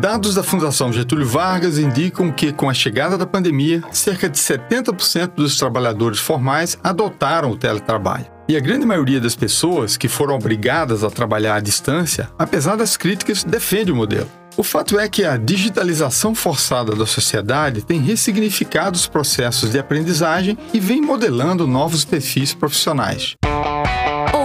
Dados 0.00 0.34
da 0.34 0.42
Fundação 0.42 0.90
Getúlio 0.90 1.26
Vargas 1.26 1.76
indicam 1.76 2.32
que, 2.32 2.54
com 2.54 2.70
a 2.70 2.72
chegada 2.72 3.18
da 3.18 3.26
pandemia, 3.26 3.82
cerca 3.92 4.30
de 4.30 4.38
70% 4.38 5.32
dos 5.34 5.58
trabalhadores 5.58 6.18
formais 6.18 6.78
adotaram 6.82 7.50
o 7.50 7.56
teletrabalho. 7.56 8.24
E 8.48 8.56
a 8.56 8.60
grande 8.60 8.86
maioria 8.86 9.20
das 9.20 9.36
pessoas 9.36 9.98
que 9.98 10.08
foram 10.08 10.36
obrigadas 10.36 11.04
a 11.04 11.10
trabalhar 11.10 11.56
à 11.56 11.60
distância, 11.60 12.30
apesar 12.38 12.76
das 12.76 12.96
críticas, 12.96 13.44
defende 13.44 13.92
o 13.92 13.96
modelo. 13.96 14.26
O 14.56 14.62
fato 14.62 14.98
é 14.98 15.06
que 15.06 15.22
a 15.22 15.36
digitalização 15.36 16.34
forçada 16.34 16.96
da 16.96 17.04
sociedade 17.04 17.84
tem 17.84 18.00
ressignificado 18.00 18.96
os 18.96 19.06
processos 19.06 19.70
de 19.70 19.78
aprendizagem 19.78 20.56
e 20.72 20.80
vem 20.80 21.02
modelando 21.02 21.66
novos 21.66 22.06
perfis 22.06 22.54
profissionais. 22.54 23.36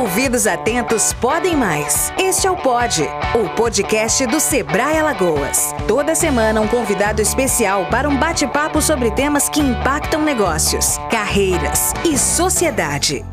Ouvidos 0.06 0.46
atentos 0.46 1.14
podem 1.14 1.56
mais. 1.56 2.14
Este 2.16 2.46
é 2.46 2.52
o 2.52 2.56
Pod, 2.56 3.02
o 3.34 3.50
podcast 3.56 4.28
do 4.28 4.40
Sebrae 4.40 5.00
Alagoas. 5.00 5.74
Toda 5.88 6.14
semana 6.14 6.62
um 6.62 6.68
convidado 6.68 7.24
especial 7.24 7.88
para 7.88 8.08
um 8.08 8.16
bate-papo 8.16 8.80
sobre 8.84 9.10
temas 9.10 9.50
que 9.50 9.60
impactam 9.60 10.22
negócios, 10.22 11.00
carreiras 11.10 11.92
e 12.08 12.20
sociedade. 12.20 13.26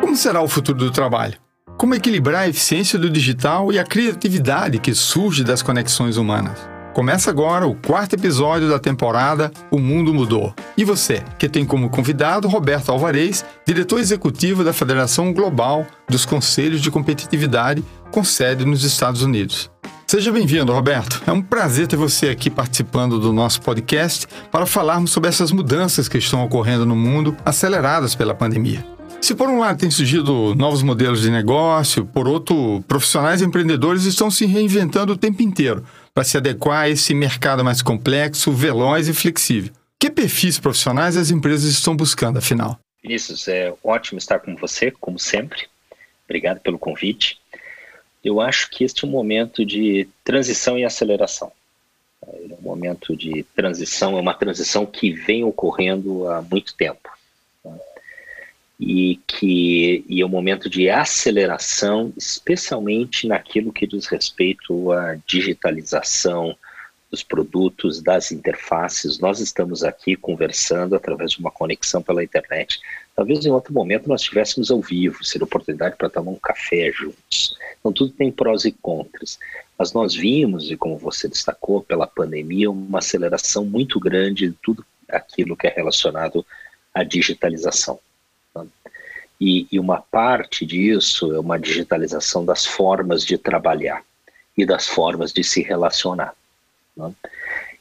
Como 0.00 0.16
será 0.16 0.40
o 0.40 0.48
futuro 0.48 0.78
do 0.78 0.90
trabalho? 0.90 1.36
Como 1.76 1.94
equilibrar 1.94 2.44
a 2.44 2.48
eficiência 2.48 2.98
do 2.98 3.10
digital 3.10 3.70
e 3.70 3.78
a 3.78 3.84
criatividade 3.84 4.78
que 4.78 4.94
surge 4.94 5.44
das 5.44 5.60
conexões 5.60 6.16
humanas? 6.16 6.73
Começa 6.94 7.28
agora 7.28 7.66
o 7.66 7.74
quarto 7.74 8.14
episódio 8.14 8.68
da 8.68 8.78
temporada 8.78 9.50
O 9.68 9.80
Mundo 9.80 10.14
Mudou. 10.14 10.54
E 10.76 10.84
você, 10.84 11.24
que 11.36 11.48
tem 11.48 11.64
como 11.64 11.90
convidado 11.90 12.46
Roberto 12.46 12.92
Alvarez, 12.92 13.44
diretor 13.66 13.98
executivo 13.98 14.62
da 14.62 14.72
Federação 14.72 15.32
Global 15.32 15.84
dos 16.08 16.24
Conselhos 16.24 16.80
de 16.80 16.92
Competitividade, 16.92 17.84
com 18.12 18.22
sede 18.22 18.64
nos 18.64 18.84
Estados 18.84 19.22
Unidos. 19.22 19.68
Seja 20.06 20.30
bem-vindo, 20.30 20.72
Roberto. 20.72 21.20
É 21.26 21.32
um 21.32 21.42
prazer 21.42 21.88
ter 21.88 21.96
você 21.96 22.28
aqui 22.28 22.48
participando 22.48 23.18
do 23.18 23.32
nosso 23.32 23.60
podcast 23.62 24.28
para 24.52 24.64
falarmos 24.64 25.10
sobre 25.10 25.28
essas 25.28 25.50
mudanças 25.50 26.06
que 26.06 26.18
estão 26.18 26.44
ocorrendo 26.44 26.86
no 26.86 26.94
mundo, 26.94 27.36
aceleradas 27.44 28.14
pela 28.14 28.36
pandemia. 28.36 28.86
Se 29.20 29.34
por 29.34 29.48
um 29.48 29.58
lado 29.58 29.78
tem 29.78 29.90
surgido 29.90 30.54
novos 30.54 30.82
modelos 30.82 31.22
de 31.22 31.30
negócio, 31.30 32.04
por 32.04 32.28
outro, 32.28 32.84
profissionais 32.86 33.40
e 33.40 33.44
empreendedores 33.44 34.04
estão 34.04 34.30
se 34.30 34.44
reinventando 34.46 35.14
o 35.14 35.16
tempo 35.16 35.42
inteiro 35.42 35.82
para 36.14 36.24
se 36.24 36.36
adequar 36.36 36.84
a 36.84 36.88
esse 36.88 37.12
mercado 37.12 37.64
mais 37.64 37.82
complexo, 37.82 38.52
veloz 38.52 39.08
e 39.08 39.12
flexível. 39.12 39.72
Que 39.98 40.08
perfis 40.08 40.58
profissionais 40.58 41.16
as 41.16 41.30
empresas 41.30 41.68
estão 41.70 41.96
buscando, 41.96 42.38
afinal? 42.38 42.78
Vinícius, 43.02 43.48
é 43.48 43.74
ótimo 43.82 44.18
estar 44.18 44.38
com 44.38 44.54
você, 44.54 44.90
como 44.92 45.18
sempre. 45.18 45.66
Obrigado 46.24 46.60
pelo 46.60 46.78
convite. 46.78 47.38
Eu 48.22 48.40
acho 48.40 48.70
que 48.70 48.84
este 48.84 49.04
é 49.04 49.08
um 49.08 49.10
momento 49.10 49.66
de 49.66 50.08
transição 50.22 50.78
e 50.78 50.84
aceleração. 50.84 51.52
É 52.26 52.54
um 52.58 52.62
momento 52.62 53.14
de 53.16 53.42
transição, 53.54 54.16
é 54.16 54.20
uma 54.20 54.32
transição 54.32 54.86
que 54.86 55.12
vem 55.12 55.44
ocorrendo 55.44 56.28
há 56.30 56.40
muito 56.40 56.74
tempo 56.74 57.10
e 58.86 59.18
que 59.26 60.04
e 60.06 60.20
é 60.20 60.26
um 60.26 60.28
momento 60.28 60.68
de 60.68 60.90
aceleração, 60.90 62.12
especialmente 62.18 63.26
naquilo 63.26 63.72
que 63.72 63.86
diz 63.86 64.06
respeito 64.06 64.92
à 64.92 65.16
digitalização 65.26 66.54
dos 67.10 67.22
produtos, 67.22 68.02
das 68.02 68.30
interfaces. 68.30 69.18
Nós 69.18 69.40
estamos 69.40 69.82
aqui 69.82 70.14
conversando 70.16 70.94
através 70.94 71.30
de 71.30 71.38
uma 71.38 71.50
conexão 71.50 72.02
pela 72.02 72.22
internet. 72.22 72.78
Talvez 73.16 73.46
em 73.46 73.50
outro 73.50 73.72
momento 73.72 74.06
nós 74.06 74.20
estivéssemos 74.20 74.70
ao 74.70 74.82
vivo, 74.82 75.24
ser 75.24 75.42
oportunidade 75.42 75.96
para 75.96 76.10
tomar 76.10 76.32
um 76.32 76.38
café 76.38 76.92
juntos. 76.92 77.56
Então 77.80 77.90
tudo 77.90 78.12
tem 78.12 78.30
prós 78.30 78.66
e 78.66 78.72
contras. 78.72 79.38
Mas 79.78 79.94
nós 79.94 80.14
vimos, 80.14 80.70
e 80.70 80.76
como 80.76 80.98
você 80.98 81.26
destacou, 81.26 81.82
pela 81.82 82.06
pandemia, 82.06 82.70
uma 82.70 82.98
aceleração 82.98 83.64
muito 83.64 83.98
grande 83.98 84.48
de 84.48 84.56
tudo 84.62 84.84
aquilo 85.08 85.56
que 85.56 85.66
é 85.66 85.72
relacionado 85.74 86.44
à 86.92 87.02
digitalização. 87.02 87.98
E, 89.40 89.66
e 89.70 89.80
uma 89.80 90.00
parte 90.00 90.64
disso 90.64 91.32
é 91.34 91.40
uma 91.40 91.58
digitalização 91.58 92.44
das 92.44 92.64
formas 92.64 93.24
de 93.24 93.36
trabalhar 93.36 94.04
e 94.56 94.64
das 94.64 94.86
formas 94.86 95.32
de 95.32 95.42
se 95.42 95.62
relacionar. 95.62 96.34
Né? 96.96 97.12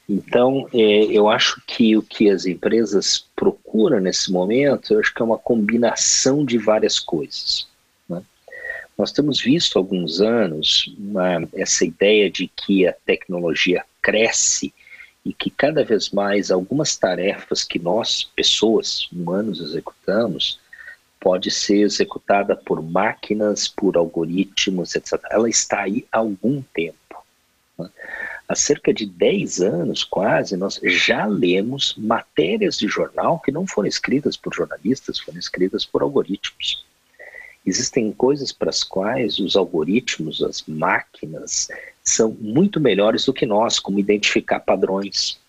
Então, 0.10 0.68
é, 0.74 1.06
eu 1.06 1.30
acho 1.30 1.62
que 1.66 1.96
o 1.96 2.02
que 2.02 2.30
as 2.30 2.46
empresas 2.46 3.26
procuram 3.36 4.00
nesse 4.00 4.32
momento, 4.32 4.94
eu 4.94 5.00
acho 5.00 5.14
que 5.14 5.22
é 5.22 5.26
uma 5.26 5.38
combinação 5.38 6.44
de 6.44 6.58
várias 6.58 7.00
coisas. 7.00 7.68
Né? 8.10 8.22
Nós 8.98 9.12
temos 9.12 9.40
visto 9.40 9.78
há 9.78 9.80
alguns 9.80 10.20
anos 10.20 10.94
uma, 10.98 11.48
essa 11.54 11.86
ideia 11.86 12.30
de 12.30 12.48
que 12.48 12.86
a 12.86 12.94
tecnologia 13.06 13.86
cresce 14.02 14.74
e 15.26 15.34
que 15.34 15.50
cada 15.50 15.86
vez 15.86 16.10
mais 16.10 16.52
algumas 16.52 16.98
tarefas 16.98 17.64
que 17.64 17.80
nós, 17.80 18.26
pessoas, 18.36 19.10
humanos, 19.10 19.62
executamos, 19.62 20.60
pode 21.24 21.50
ser 21.50 21.84
executada 21.84 22.54
por 22.54 22.84
máquinas, 22.84 23.66
por 23.66 23.96
algoritmos, 23.96 24.94
etc. 24.94 25.14
Ela 25.32 25.50
está 25.50 25.84
aí 25.84 26.06
há 26.12 26.18
algum 26.18 26.62
tempo. 26.74 27.24
Né? 27.80 27.90
Há 28.46 28.56
cerca 28.56 28.94
de 28.94 29.06
10 29.06 29.62
anos, 29.62 30.04
quase, 30.04 30.58
nós 30.58 30.82
já 30.84 31.26
lemos 31.26 31.96
matérias 31.98 32.78
de 32.78 32.90
jornal 32.90 33.40
que 33.40 33.54
não 33.54 33.66
foram 33.66 33.88
escritas 33.88 34.36
por 34.36 34.54
jornalistas, 34.54 35.18
foram 35.18 35.40
escritas 35.40 35.86
por 35.86 36.02
algoritmos. 36.02 36.86
Existem 37.66 38.12
coisas 38.12 38.52
para 38.52 38.70
as 38.70 38.84
quais 38.84 39.40
os 39.40 39.56
algoritmos, 39.56 40.44
as 40.44 40.62
máquinas, 40.68 41.70
são 42.04 42.36
muito 42.38 42.82
melhores 42.82 43.24
do 43.24 43.34
que 43.34 43.46
nós, 43.46 43.80
como 43.80 43.98
identificar 43.98 44.60
padrões, 44.60 45.40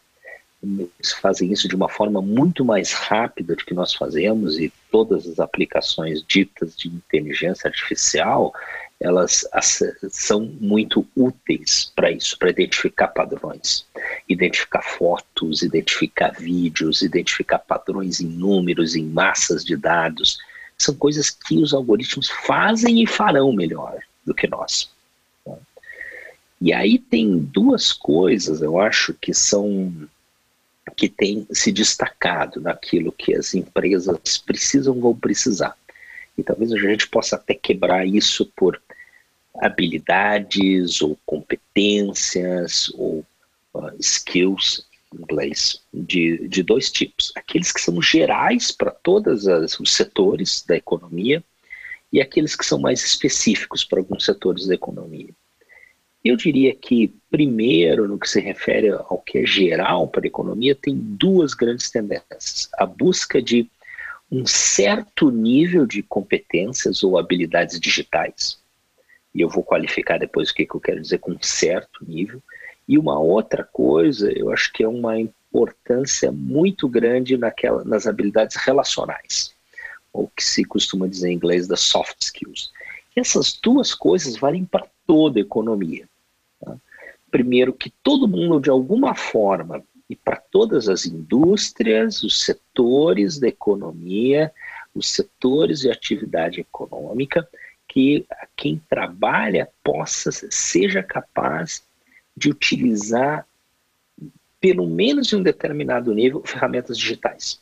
eles 0.64 1.12
fazem 1.12 1.52
isso 1.52 1.68
de 1.68 1.76
uma 1.76 1.88
forma 1.88 2.20
muito 2.20 2.64
mais 2.64 2.92
rápida 2.92 3.54
do 3.54 3.64
que 3.64 3.74
nós 3.74 3.94
fazemos 3.94 4.58
e 4.58 4.72
todas 4.90 5.26
as 5.26 5.38
aplicações 5.38 6.22
ditas 6.26 6.76
de 6.76 6.88
inteligência 6.88 7.68
artificial 7.68 8.52
elas 9.00 9.46
são 10.10 10.50
muito 10.60 11.06
úteis 11.14 11.92
para 11.94 12.10
isso, 12.10 12.38
para 12.38 12.50
identificar 12.50 13.08
padrões, 13.08 13.84
identificar 14.28 14.82
fotos, 14.82 15.62
identificar 15.62 16.30
vídeos, 16.30 17.02
identificar 17.02 17.58
padrões 17.58 18.20
em 18.20 18.26
números, 18.26 18.94
em 18.94 19.04
massas 19.04 19.64
de 19.64 19.76
dados. 19.76 20.38
São 20.78 20.94
coisas 20.94 21.28
que 21.28 21.58
os 21.58 21.74
algoritmos 21.74 22.30
fazem 22.46 23.02
e 23.02 23.06
farão 23.06 23.52
melhor 23.52 23.98
do 24.24 24.34
que 24.34 24.46
nós. 24.46 24.90
E 26.60 26.72
aí 26.72 26.98
tem 26.98 27.38
duas 27.38 27.92
coisas, 27.92 28.62
eu 28.62 28.80
acho, 28.80 29.12
que 29.12 29.34
são 29.34 29.92
que 30.96 31.08
tem 31.08 31.46
se 31.50 31.72
destacado 31.72 32.60
naquilo 32.60 33.12
que 33.12 33.34
as 33.34 33.54
empresas 33.54 34.38
precisam 34.38 35.00
vão 35.00 35.16
precisar. 35.16 35.76
E 36.36 36.42
talvez 36.42 36.72
a 36.72 36.78
gente 36.78 37.08
possa 37.08 37.36
até 37.36 37.54
quebrar 37.54 38.06
isso 38.06 38.50
por 38.56 38.80
habilidades 39.56 41.00
ou 41.00 41.18
competências 41.24 42.90
ou 42.94 43.24
uh, 43.72 43.92
skills 44.00 44.86
em 45.12 45.22
inglês 45.22 45.80
de, 45.92 46.48
de 46.48 46.62
dois 46.62 46.90
tipos. 46.90 47.32
Aqueles 47.36 47.72
que 47.72 47.80
são 47.80 48.02
gerais 48.02 48.72
para 48.72 48.90
todos 48.90 49.46
os 49.78 49.92
setores 49.92 50.64
da 50.66 50.76
economia 50.76 51.42
e 52.12 52.20
aqueles 52.20 52.56
que 52.56 52.66
são 52.66 52.78
mais 52.78 53.04
específicos 53.04 53.84
para 53.84 54.00
alguns 54.00 54.24
setores 54.24 54.66
da 54.66 54.74
economia. 54.74 55.30
Eu 56.24 56.36
diria 56.36 56.74
que, 56.74 57.12
primeiro, 57.30 58.08
no 58.08 58.18
que 58.18 58.26
se 58.26 58.40
refere 58.40 58.88
ao 58.88 59.18
que 59.18 59.40
é 59.40 59.46
geral 59.46 60.08
para 60.08 60.24
a 60.24 60.26
economia, 60.26 60.74
tem 60.74 60.96
duas 60.96 61.52
grandes 61.52 61.90
tendências. 61.90 62.70
A 62.78 62.86
busca 62.86 63.42
de 63.42 63.68
um 64.32 64.46
certo 64.46 65.30
nível 65.30 65.84
de 65.84 66.02
competências 66.02 67.04
ou 67.04 67.18
habilidades 67.18 67.78
digitais, 67.78 68.58
e 69.34 69.42
eu 69.42 69.50
vou 69.50 69.62
qualificar 69.62 70.16
depois 70.16 70.48
o 70.48 70.54
que, 70.54 70.66
eu 70.66 70.80
quero 70.80 71.02
dizer 71.02 71.18
com 71.18 71.36
certo 71.42 72.02
nível, 72.08 72.42
e 72.88 72.96
uma 72.96 73.18
outra 73.18 73.62
coisa, 73.62 74.32
eu 74.32 74.50
acho 74.50 74.72
que 74.72 74.82
é 74.82 74.88
uma 74.88 75.20
importância 75.20 76.32
muito 76.32 76.88
grande 76.88 77.36
naquela, 77.36 77.84
nas 77.84 78.06
habilidades 78.06 78.56
relacionais, 78.56 79.52
ou 80.10 80.26
que 80.34 80.42
se 80.42 80.64
costuma 80.64 81.06
dizer 81.06 81.28
em 81.28 81.34
inglês 81.34 81.68
das 81.68 81.80
soft 81.80 82.16
skills. 82.22 82.72
E 83.14 83.20
essas 83.20 83.52
duas 83.62 83.92
coisas 83.92 84.38
valem 84.38 84.64
para 84.64 84.86
toda 85.06 85.38
a 85.38 85.42
economia 85.42 86.08
primeiro, 87.34 87.72
que 87.72 87.90
todo 87.90 88.28
mundo, 88.28 88.60
de 88.60 88.70
alguma 88.70 89.12
forma, 89.12 89.82
e 90.08 90.14
para 90.14 90.36
todas 90.36 90.88
as 90.88 91.04
indústrias, 91.04 92.22
os 92.22 92.44
setores 92.44 93.40
da 93.40 93.48
economia, 93.48 94.52
os 94.94 95.10
setores 95.10 95.80
de 95.80 95.90
atividade 95.90 96.60
econômica, 96.60 97.44
que 97.88 98.24
quem 98.56 98.80
trabalha 98.88 99.68
possa, 99.82 100.30
seja 100.48 101.02
capaz 101.02 101.82
de 102.36 102.50
utilizar, 102.50 103.44
pelo 104.60 104.86
menos 104.86 105.32
em 105.32 105.36
um 105.38 105.42
determinado 105.42 106.14
nível, 106.14 106.40
ferramentas 106.44 106.96
digitais 106.96 107.60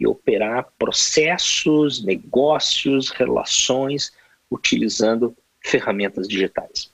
e 0.00 0.06
operar 0.06 0.72
processos, 0.78 2.02
negócios, 2.02 3.10
relações, 3.10 4.10
utilizando 4.50 5.36
ferramentas 5.60 6.26
digitais. 6.26 6.90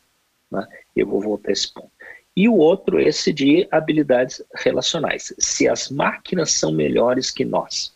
Né? 0.51 0.67
Eu 0.97 1.07
vou 1.07 1.21
voltar 1.21 1.51
a 1.51 1.53
esse 1.53 1.73
ponto. 1.73 1.98
E 2.39 2.49
o 2.49 2.55
outro, 2.55 3.01
esse 3.01 3.33
de 3.33 3.67
habilidades 3.69 4.41
relacionais. 4.55 5.35
Se 5.41 5.69
as 5.69 5.91
máquinas 5.91 6.53
são 6.53 6.71
melhores 6.71 7.33
que 7.33 7.45
nós 7.45 7.93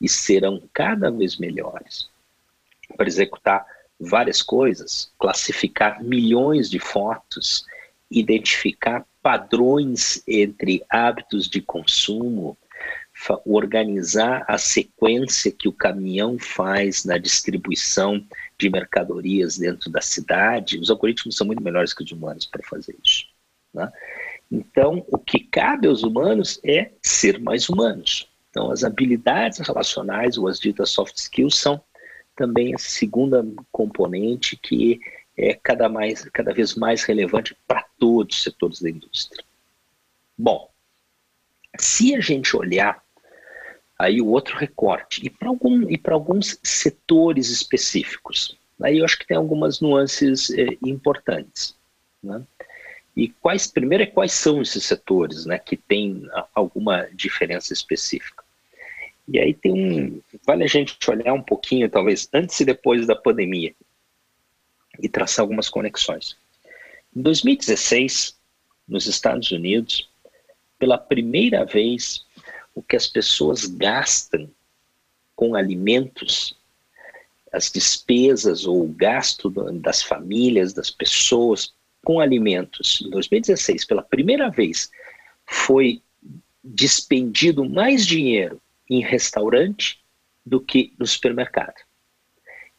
e 0.00 0.08
serão 0.08 0.62
cada 0.72 1.10
vez 1.10 1.36
melhores 1.36 2.08
para 2.96 3.06
executar 3.06 3.66
várias 4.00 4.40
coisas, 4.40 5.12
classificar 5.18 6.02
milhões 6.02 6.70
de 6.70 6.78
fotos, 6.78 7.66
identificar 8.10 9.04
padrões 9.22 10.22
entre 10.26 10.82
hábitos 10.88 11.46
de 11.46 11.60
consumo, 11.60 12.56
organizar 13.44 14.42
a 14.48 14.56
sequência 14.56 15.52
que 15.52 15.68
o 15.68 15.72
caminhão 15.72 16.38
faz 16.38 17.04
na 17.04 17.18
distribuição 17.18 18.26
de 18.58 18.70
mercadorias 18.70 19.58
dentro 19.58 19.90
da 19.90 20.00
cidade, 20.00 20.78
os 20.78 20.88
algoritmos 20.88 21.36
são 21.36 21.46
muito 21.46 21.62
melhores 21.62 21.92
que 21.92 22.02
os 22.02 22.10
humanos 22.10 22.46
para 22.46 22.66
fazer 22.66 22.96
isso. 23.04 23.28
Né? 23.72 23.90
Então, 24.50 25.04
o 25.08 25.18
que 25.18 25.40
cabe 25.40 25.86
aos 25.86 26.02
humanos 26.02 26.60
é 26.64 26.90
ser 27.02 27.38
mais 27.40 27.68
humanos. 27.68 28.28
Então, 28.50 28.70
as 28.70 28.82
habilidades 28.82 29.58
relacionais, 29.60 30.36
ou 30.36 30.48
as 30.48 30.58
ditas 30.58 30.90
soft 30.90 31.16
skills, 31.16 31.56
são 31.56 31.80
também 32.34 32.74
a 32.74 32.78
segunda 32.78 33.46
componente 33.70 34.56
que 34.56 35.00
é 35.36 35.54
cada, 35.54 35.88
mais, 35.88 36.24
cada 36.32 36.52
vez 36.52 36.74
mais 36.74 37.04
relevante 37.04 37.56
para 37.66 37.84
todos 37.98 38.36
os 38.36 38.42
setores 38.42 38.80
da 38.80 38.90
indústria. 38.90 39.44
Bom, 40.36 40.68
se 41.78 42.14
a 42.14 42.20
gente 42.20 42.56
olhar 42.56 43.02
aí 43.98 44.20
o 44.20 44.28
outro 44.28 44.56
recorte, 44.56 45.24
e 45.24 45.30
para 45.30 45.48
algum, 45.48 45.86
alguns 46.10 46.58
setores 46.62 47.50
específicos, 47.50 48.56
aí 48.82 48.98
eu 48.98 49.04
acho 49.04 49.18
que 49.18 49.26
tem 49.26 49.36
algumas 49.36 49.80
nuances 49.80 50.50
eh, 50.50 50.78
importantes. 50.82 51.76
Né? 52.22 52.42
E 53.20 53.28
quais, 53.28 53.66
primeiro, 53.66 54.02
é 54.02 54.06
quais 54.06 54.32
são 54.32 54.62
esses 54.62 54.82
setores 54.82 55.44
né, 55.44 55.58
que 55.58 55.76
têm 55.76 56.26
alguma 56.54 57.06
diferença 57.12 57.70
específica? 57.70 58.42
E 59.28 59.38
aí 59.38 59.52
tem 59.52 59.72
um. 59.72 60.22
Vale 60.46 60.64
a 60.64 60.66
gente 60.66 60.96
olhar 61.10 61.34
um 61.34 61.42
pouquinho, 61.42 61.90
talvez, 61.90 62.30
antes 62.32 62.58
e 62.60 62.64
depois 62.64 63.06
da 63.06 63.14
pandemia, 63.14 63.74
e 64.98 65.06
traçar 65.06 65.42
algumas 65.42 65.68
conexões. 65.68 66.34
Em 67.14 67.20
2016, 67.20 68.38
nos 68.88 69.06
Estados 69.06 69.50
Unidos, 69.50 70.08
pela 70.78 70.96
primeira 70.96 71.66
vez, 71.66 72.24
o 72.74 72.82
que 72.82 72.96
as 72.96 73.06
pessoas 73.06 73.66
gastam 73.66 74.50
com 75.36 75.54
alimentos, 75.54 76.56
as 77.52 77.70
despesas 77.70 78.64
ou 78.64 78.82
o 78.82 78.88
gasto 78.88 79.50
das 79.74 80.02
famílias, 80.02 80.72
das 80.72 80.90
pessoas 80.90 81.74
com 82.04 82.20
alimentos, 82.20 83.02
em 83.04 83.10
2016, 83.10 83.84
pela 83.84 84.02
primeira 84.02 84.48
vez, 84.48 84.90
foi 85.46 86.02
despendido 86.62 87.68
mais 87.68 88.06
dinheiro 88.06 88.60
em 88.88 89.02
restaurante 89.02 90.00
do 90.44 90.60
que 90.60 90.92
no 90.98 91.06
supermercado. 91.06 91.74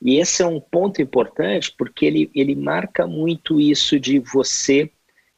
E 0.01 0.19
esse 0.19 0.41
é 0.41 0.45
um 0.45 0.59
ponto 0.59 1.01
importante 1.01 1.73
porque 1.77 2.05
ele, 2.05 2.31
ele 2.33 2.55
marca 2.55 3.05
muito 3.05 3.59
isso 3.59 3.99
de 3.99 4.19
você, 4.19 4.89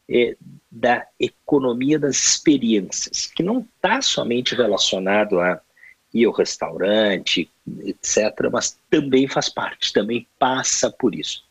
é, 0.10 0.38
da 0.72 1.06
economia 1.20 2.00
das 2.00 2.16
experiências, 2.16 3.28
que 3.28 3.44
não 3.44 3.60
está 3.60 4.02
somente 4.02 4.56
relacionado 4.56 5.40
a 5.40 5.62
ir 6.14 6.26
ao 6.26 6.32
restaurante, 6.32 7.50
etc., 7.84 8.50
mas 8.52 8.78
também 8.90 9.28
faz 9.28 9.50
parte, 9.50 9.92
também 9.92 10.28
passa 10.40 10.90
por 10.90 11.14
isso. 11.14 11.44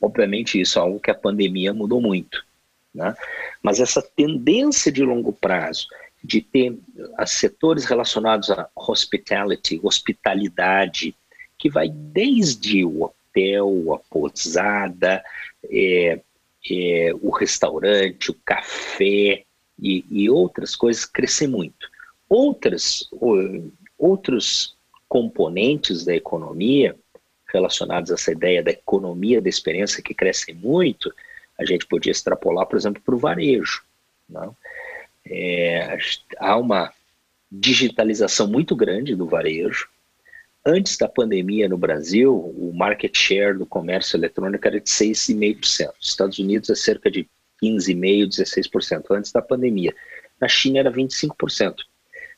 Obviamente, 0.00 0.60
isso 0.60 0.78
é 0.78 0.82
algo 0.82 1.00
que 1.00 1.10
a 1.10 1.14
pandemia 1.14 1.74
mudou 1.74 2.00
muito. 2.00 2.44
Né? 2.94 3.14
Mas 3.62 3.80
essa 3.80 4.02
tendência 4.02 4.90
de 4.90 5.02
longo 5.04 5.32
prazo 5.32 5.86
de 6.22 6.40
ter 6.40 6.76
setores 7.26 7.84
relacionados 7.84 8.50
a 8.50 8.68
hospitality, 8.76 9.80
hospitalidade, 9.82 11.14
que 11.58 11.70
vai 11.70 11.88
desde 11.88 12.84
o 12.84 13.04
hotel, 13.04 13.94
a 13.94 13.98
pousada, 14.10 15.22
é, 15.70 16.20
é, 16.70 17.14
o 17.22 17.30
restaurante, 17.30 18.30
o 18.30 18.36
café 18.44 19.44
e, 19.80 20.04
e, 20.10 20.28
outras 20.28 20.76
coisas 20.76 21.06
crescer 21.06 21.46
muito. 21.46 21.88
Outras, 22.28 23.08
outros 23.98 24.76
componentes 25.08 26.04
da 26.04 26.14
economia 26.14 26.96
relacionados 27.52 28.10
a 28.10 28.14
essa 28.14 28.32
ideia 28.32 28.62
da 28.62 28.70
economia 28.70 29.40
da 29.40 29.48
experiência 29.48 30.02
que 30.02 30.14
crescem 30.14 30.54
muito, 30.54 31.12
a 31.58 31.64
gente 31.64 31.86
podia 31.86 32.12
extrapolar, 32.12 32.66
por 32.66 32.76
exemplo, 32.76 33.02
para 33.04 33.14
o 33.14 33.18
varejo. 33.18 33.82
Não? 34.28 34.56
É, 35.26 35.98
há 36.38 36.56
uma 36.56 36.92
digitalização 37.50 38.46
muito 38.46 38.74
grande 38.74 39.14
do 39.14 39.26
varejo. 39.26 39.88
Antes 40.64 40.96
da 40.96 41.08
pandemia 41.08 41.68
no 41.68 41.76
Brasil, 41.76 42.34
o 42.34 42.72
market 42.74 43.16
share 43.16 43.58
do 43.58 43.66
comércio 43.66 44.16
eletrônico 44.16 44.66
era 44.66 44.80
de 44.80 44.88
6,5%. 44.88 45.86
Nos 45.96 46.08
Estados 46.08 46.38
Unidos 46.38 46.70
é 46.70 46.74
cerca 46.74 47.10
de 47.10 47.28
15,5%, 47.62 48.28
16% 48.28 49.04
antes 49.10 49.32
da 49.32 49.42
pandemia. 49.42 49.94
Na 50.40 50.48
China 50.48 50.78
era 50.78 50.92
25%. 50.92 51.76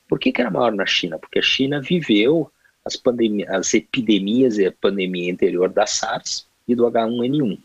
Por 0.08 0.18
que, 0.18 0.32
que 0.32 0.40
era 0.40 0.50
maior 0.50 0.72
na 0.72 0.86
China? 0.86 1.18
Porque 1.18 1.38
a 1.38 1.42
China 1.42 1.80
viveu 1.80 2.50
as, 2.84 3.00
as 3.49 3.75
epidemias 3.75 4.58
e 4.58 4.67
a 4.67 4.73
pandemia 4.73 5.32
anterior 5.32 5.69
da 5.69 5.87
SARS 5.87 6.46
e 6.67 6.75
do 6.75 6.84
H1N1, 6.84 7.58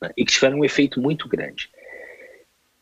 né, 0.00 0.10
e 0.16 0.24
que 0.24 0.32
tiveram 0.32 0.58
um 0.58 0.64
efeito 0.64 1.00
muito 1.00 1.28
grande. 1.28 1.70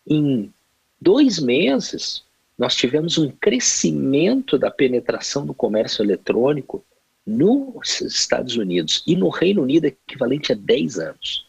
Em 0.07 0.53
dois 1.01 1.39
meses, 1.39 2.25
nós 2.59 2.75
tivemos 2.75 3.17
um 3.19 3.31
crescimento 3.31 4.59
da 4.59 4.71
penetração 4.71 5.47
do 5.47 5.55
comércio 5.55 6.03
eletrônico 6.03 6.85
nos 7.27 8.01
Estados 8.01 8.57
Unidos 8.57 9.03
e 9.07 9.15
no 9.15 9.29
Reino 9.29 9.63
Unido 9.63 9.87
equivalente 9.87 10.53
a 10.53 10.57
10 10.57 10.99
anos. 10.99 11.47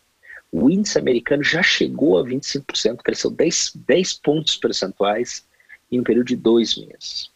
O 0.52 0.70
índice 0.70 1.00
americano 1.00 1.44
já 1.44 1.64
chegou 1.64 2.18
a 2.18 2.24
25%, 2.24 2.98
cresceu 2.98 3.32
10, 3.32 3.74
10 3.88 4.14
pontos 4.16 4.58
percentuais 4.58 5.46
em 5.90 6.00
um 6.00 6.04
período 6.04 6.28
de 6.28 6.36
dois 6.36 6.76
meses. 6.78 7.31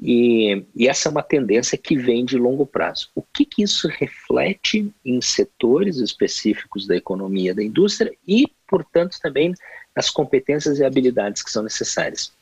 E, 0.00 0.64
e, 0.74 0.88
essa 0.88 1.08
é 1.08 1.10
uma 1.10 1.22
tendência 1.22 1.78
que 1.78 1.96
vem 1.96 2.24
de 2.24 2.36
longo 2.36 2.66
prazo. 2.66 3.08
O 3.14 3.22
que, 3.22 3.44
que 3.44 3.62
isso 3.62 3.88
reflete 3.88 4.92
em 5.04 5.20
setores 5.20 5.96
específicos 5.98 6.86
da 6.86 6.96
economia 6.96 7.54
da 7.54 7.62
indústria 7.62 8.12
e, 8.26 8.46
portanto, 8.68 9.18
também 9.22 9.54
nas 9.94 10.10
competências 10.10 10.78
e 10.78 10.84
habilidades 10.84 11.42
que 11.42 11.50
são 11.50 11.62
necessárias? 11.62 12.32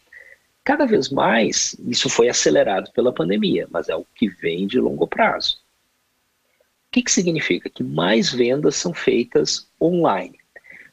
Cada 0.64 0.86
vez 0.86 1.10
mais, 1.10 1.76
isso 1.86 2.08
foi 2.08 2.28
acelerado 2.28 2.90
pela 2.92 3.12
pandemia, 3.12 3.66
mas 3.70 3.88
é 3.88 3.96
o 3.96 4.06
que 4.14 4.28
vem 4.28 4.66
de 4.66 4.78
longo 4.78 5.06
prazo. 5.06 5.58
O 6.88 6.92
que, 6.92 7.02
que 7.02 7.10
significa? 7.10 7.68
Que 7.68 7.82
mais 7.82 8.32
vendas 8.32 8.76
são 8.76 8.94
feitas 8.94 9.66
online. 9.80 10.38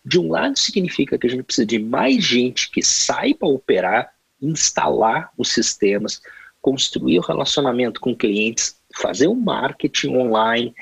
De 0.04 0.20
um 0.20 0.32
lado, 0.32 0.58
significa 0.58 1.18
que 1.18 1.28
a 1.28 1.30
gente 1.30 1.44
precisa 1.44 1.68
de 1.68 1.78
mais 1.78 2.24
gente 2.24 2.72
que 2.72 2.82
saiba 2.82 3.48
operar, 3.48 4.12
instalar 4.42 5.32
os 5.38 5.50
sistemas, 5.50 6.22
construir 6.62 7.20
o 7.20 7.24
relacionamento 7.24 8.00
com 8.00 8.16
clientes, 8.16 8.76
fazer 8.96 9.28
o 9.28 9.36
marketing 9.36 10.16
online, 10.16 10.74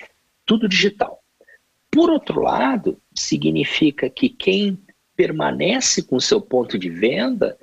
tudo 0.46 0.68
digital. 0.68 1.22
Por 1.92 2.10
outro 2.10 2.42
lado, 2.42 2.98
significa 3.16 4.10
que 4.10 4.30
quem 4.30 4.78
permanece 5.16 6.04
com 6.04 6.18
o 6.18 6.22
seu 6.22 6.40
ponto 6.40 6.78
de 6.78 6.90
venda, 6.90 7.58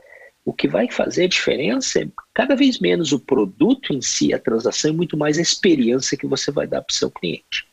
o 0.44 0.52
que 0.52 0.68
vai 0.68 0.90
fazer 0.90 1.24
a 1.24 1.28
diferença 1.28 2.00
é 2.00 2.08
cada 2.34 2.54
vez 2.54 2.78
menos 2.78 3.12
o 3.12 3.20
produto 3.20 3.94
em 3.94 4.02
si, 4.02 4.34
a 4.34 4.38
transação, 4.38 4.90
e 4.90 4.94
muito 4.94 5.16
mais 5.16 5.38
a 5.38 5.42
experiência 5.42 6.18
que 6.18 6.26
você 6.26 6.50
vai 6.50 6.66
dar 6.66 6.82
para 6.82 6.92
o 6.92 6.96
seu 6.96 7.10
cliente. 7.10 7.66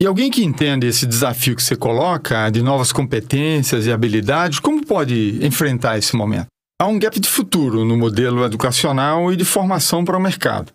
E 0.00 0.06
alguém 0.06 0.30
que 0.30 0.44
entende 0.44 0.86
esse 0.86 1.04
desafio 1.04 1.56
que 1.56 1.62
você 1.62 1.74
coloca, 1.74 2.48
de 2.50 2.62
novas 2.62 2.92
competências 2.92 3.84
e 3.84 3.92
habilidades, 3.92 4.60
como 4.60 4.86
pode 4.86 5.44
enfrentar 5.44 5.98
esse 5.98 6.14
momento? 6.14 6.46
Há 6.80 6.86
um 6.86 6.96
gap 6.96 7.18
de 7.18 7.28
futuro 7.28 7.84
no 7.84 7.96
modelo 7.96 8.44
educacional 8.44 9.32
e 9.32 9.36
de 9.36 9.44
formação 9.44 10.04
para 10.04 10.16
o 10.16 10.20
mercado. 10.22 10.72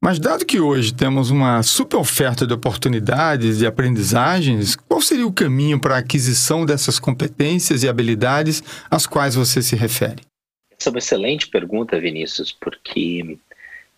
Mas, 0.00 0.18
dado 0.18 0.46
que 0.46 0.58
hoje 0.58 0.94
temos 0.94 1.28
uma 1.28 1.62
super 1.62 1.98
oferta 1.98 2.46
de 2.46 2.54
oportunidades 2.54 3.60
e 3.60 3.66
aprendizagens, 3.66 4.74
qual 4.74 5.02
seria 5.02 5.26
o 5.26 5.32
caminho 5.32 5.78
para 5.78 5.96
a 5.96 5.98
aquisição 5.98 6.64
dessas 6.64 6.98
competências 6.98 7.82
e 7.82 7.88
habilidades 7.88 8.62
às 8.90 9.06
quais 9.06 9.34
você 9.34 9.60
se 9.60 9.76
refere? 9.76 10.22
Essa 10.80 10.88
é 10.88 10.90
uma 10.90 10.98
excelente 10.98 11.46
pergunta, 11.46 12.00
Vinícius, 12.00 12.50
porque 12.50 13.36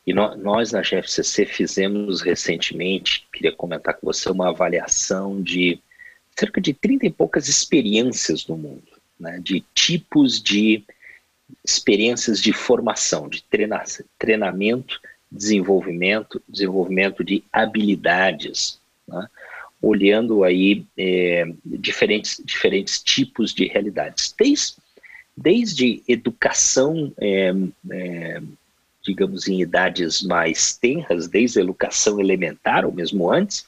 e 0.04 0.12
nós 0.12 0.73
na 0.73 0.82
GFCC 0.82 1.46
fizemos 1.46 2.20
recentemente, 2.20 3.28
queria 3.32 3.52
comentar 3.52 3.94
com 3.94 4.08
você, 4.08 4.28
uma 4.28 4.49
avaliação 4.49 5.40
de 5.40 5.78
cerca 6.37 6.61
de 6.61 6.75
30 6.75 7.06
e 7.06 7.11
poucas 7.12 7.46
experiências 7.46 8.44
no 8.49 8.56
mundo, 8.56 8.82
né, 9.20 9.38
de 9.40 9.64
tipos 9.73 10.42
de 10.42 10.84
experiências 11.64 12.40
de 12.40 12.52
formação, 12.52 13.28
de 13.28 13.42
treina, 13.44 13.82
treinamento, 14.18 15.00
desenvolvimento, 15.30 16.42
desenvolvimento 16.49 17.25
de 17.25 17.44
habilidades, 17.52 18.78
né? 19.06 19.28
olhando 19.82 20.44
aí 20.44 20.87
é, 20.96 21.46
diferentes, 21.64 22.40
diferentes 22.44 23.02
tipos 23.02 23.52
de 23.52 23.66
realidades, 23.66 24.34
desde, 24.38 24.76
desde 25.37 26.02
educação, 26.08 27.12
é, 27.18 27.52
é, 27.90 28.42
digamos, 29.02 29.46
em 29.46 29.61
idades 29.61 30.23
mais 30.23 30.76
tenras, 30.76 31.28
desde 31.28 31.61
educação 31.61 32.18
elementar, 32.18 32.87
ou 32.87 32.92
mesmo 32.92 33.30
antes, 33.30 33.66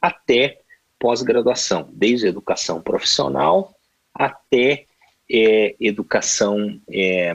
até 0.00 0.58
pós-graduação, 0.98 1.88
desde 1.92 2.26
educação 2.26 2.80
profissional 2.80 3.76
até 4.14 4.84
é, 5.32 5.74
educação 5.80 6.78
é, 6.90 7.32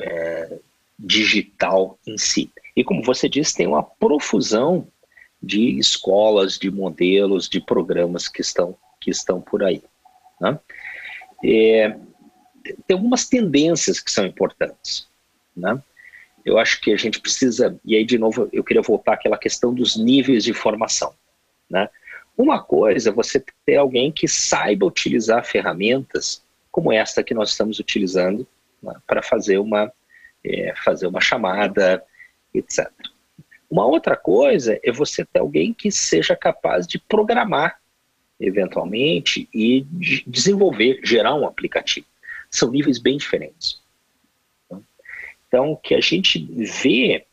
é, 0.00 0.58
digital 0.96 1.98
em 2.06 2.16
si. 2.16 2.50
E 2.76 2.84
como 2.84 3.02
você 3.02 3.28
disse, 3.28 3.56
tem 3.56 3.66
uma 3.66 3.82
profusão 3.82 4.86
de 5.42 5.76
escolas, 5.78 6.56
de 6.56 6.70
modelos, 6.70 7.48
de 7.48 7.60
programas 7.60 8.28
que 8.28 8.40
estão, 8.40 8.76
que 9.00 9.10
estão 9.10 9.40
por 9.40 9.64
aí. 9.64 9.82
Né? 10.40 10.58
É, 11.44 11.96
tem 12.86 12.94
algumas 12.94 13.28
tendências 13.28 13.98
que 13.98 14.10
são 14.10 14.24
importantes. 14.24 15.08
Né? 15.56 15.82
Eu 16.44 16.58
acho 16.58 16.80
que 16.80 16.92
a 16.92 16.96
gente 16.96 17.20
precisa, 17.20 17.76
e 17.84 17.96
aí 17.96 18.04
de 18.04 18.18
novo 18.18 18.48
eu 18.52 18.62
queria 18.62 18.82
voltar 18.82 19.14
àquela 19.14 19.36
questão 19.36 19.74
dos 19.74 19.96
níveis 19.96 20.44
de 20.44 20.54
formação. 20.54 21.12
Né? 21.68 21.88
Uma 22.36 22.62
coisa 22.62 23.10
é 23.10 23.12
você 23.12 23.44
ter 23.66 23.76
alguém 23.76 24.12
que 24.12 24.28
saiba 24.28 24.86
utilizar 24.86 25.44
ferramentas 25.44 26.41
como 26.72 26.90
esta 26.90 27.22
que 27.22 27.34
nós 27.34 27.50
estamos 27.50 27.78
utilizando 27.78 28.48
né, 28.82 28.94
para 29.06 29.22
fazer 29.22 29.58
uma, 29.58 29.92
é, 30.42 30.74
fazer 30.82 31.06
uma 31.06 31.20
chamada, 31.20 32.02
etc. 32.52 32.90
Uma 33.70 33.86
outra 33.86 34.16
coisa 34.16 34.80
é 34.82 34.90
você 34.90 35.24
ter 35.24 35.38
alguém 35.38 35.72
que 35.72 35.90
seja 35.92 36.34
capaz 36.34 36.86
de 36.86 36.98
programar, 36.98 37.78
eventualmente, 38.40 39.48
e 39.54 39.82
de 39.82 40.24
desenvolver, 40.26 41.00
gerar 41.04 41.34
um 41.34 41.46
aplicativo. 41.46 42.06
São 42.50 42.70
níveis 42.70 42.98
bem 42.98 43.16
diferentes. 43.16 43.80
Então, 45.46 45.72
o 45.72 45.76
que 45.76 45.94
a 45.94 46.00
gente 46.00 46.38
vê, 46.82 47.26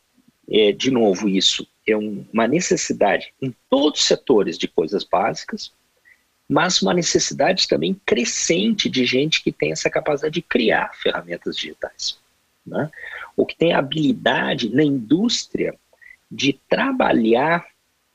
é, 0.50 0.72
de 0.72 0.90
novo, 0.90 1.28
isso 1.28 1.66
é 1.86 1.96
uma 1.96 2.46
necessidade 2.46 3.32
em 3.40 3.54
todos 3.68 4.00
os 4.00 4.06
setores 4.06 4.58
de 4.58 4.68
coisas 4.68 5.04
básicas, 5.04 5.72
mas 6.50 6.82
uma 6.82 6.92
necessidade 6.92 7.68
também 7.68 7.94
crescente 8.04 8.90
de 8.90 9.04
gente 9.04 9.40
que 9.40 9.52
tem 9.52 9.70
essa 9.70 9.88
capacidade 9.88 10.34
de 10.34 10.42
criar 10.42 10.92
ferramentas 10.96 11.54
digitais. 11.54 12.18
Né? 12.66 12.90
Ou 13.36 13.46
que 13.46 13.56
tem 13.56 13.72
habilidade 13.72 14.68
na 14.68 14.82
indústria 14.82 15.78
de 16.28 16.58
trabalhar 16.68 17.64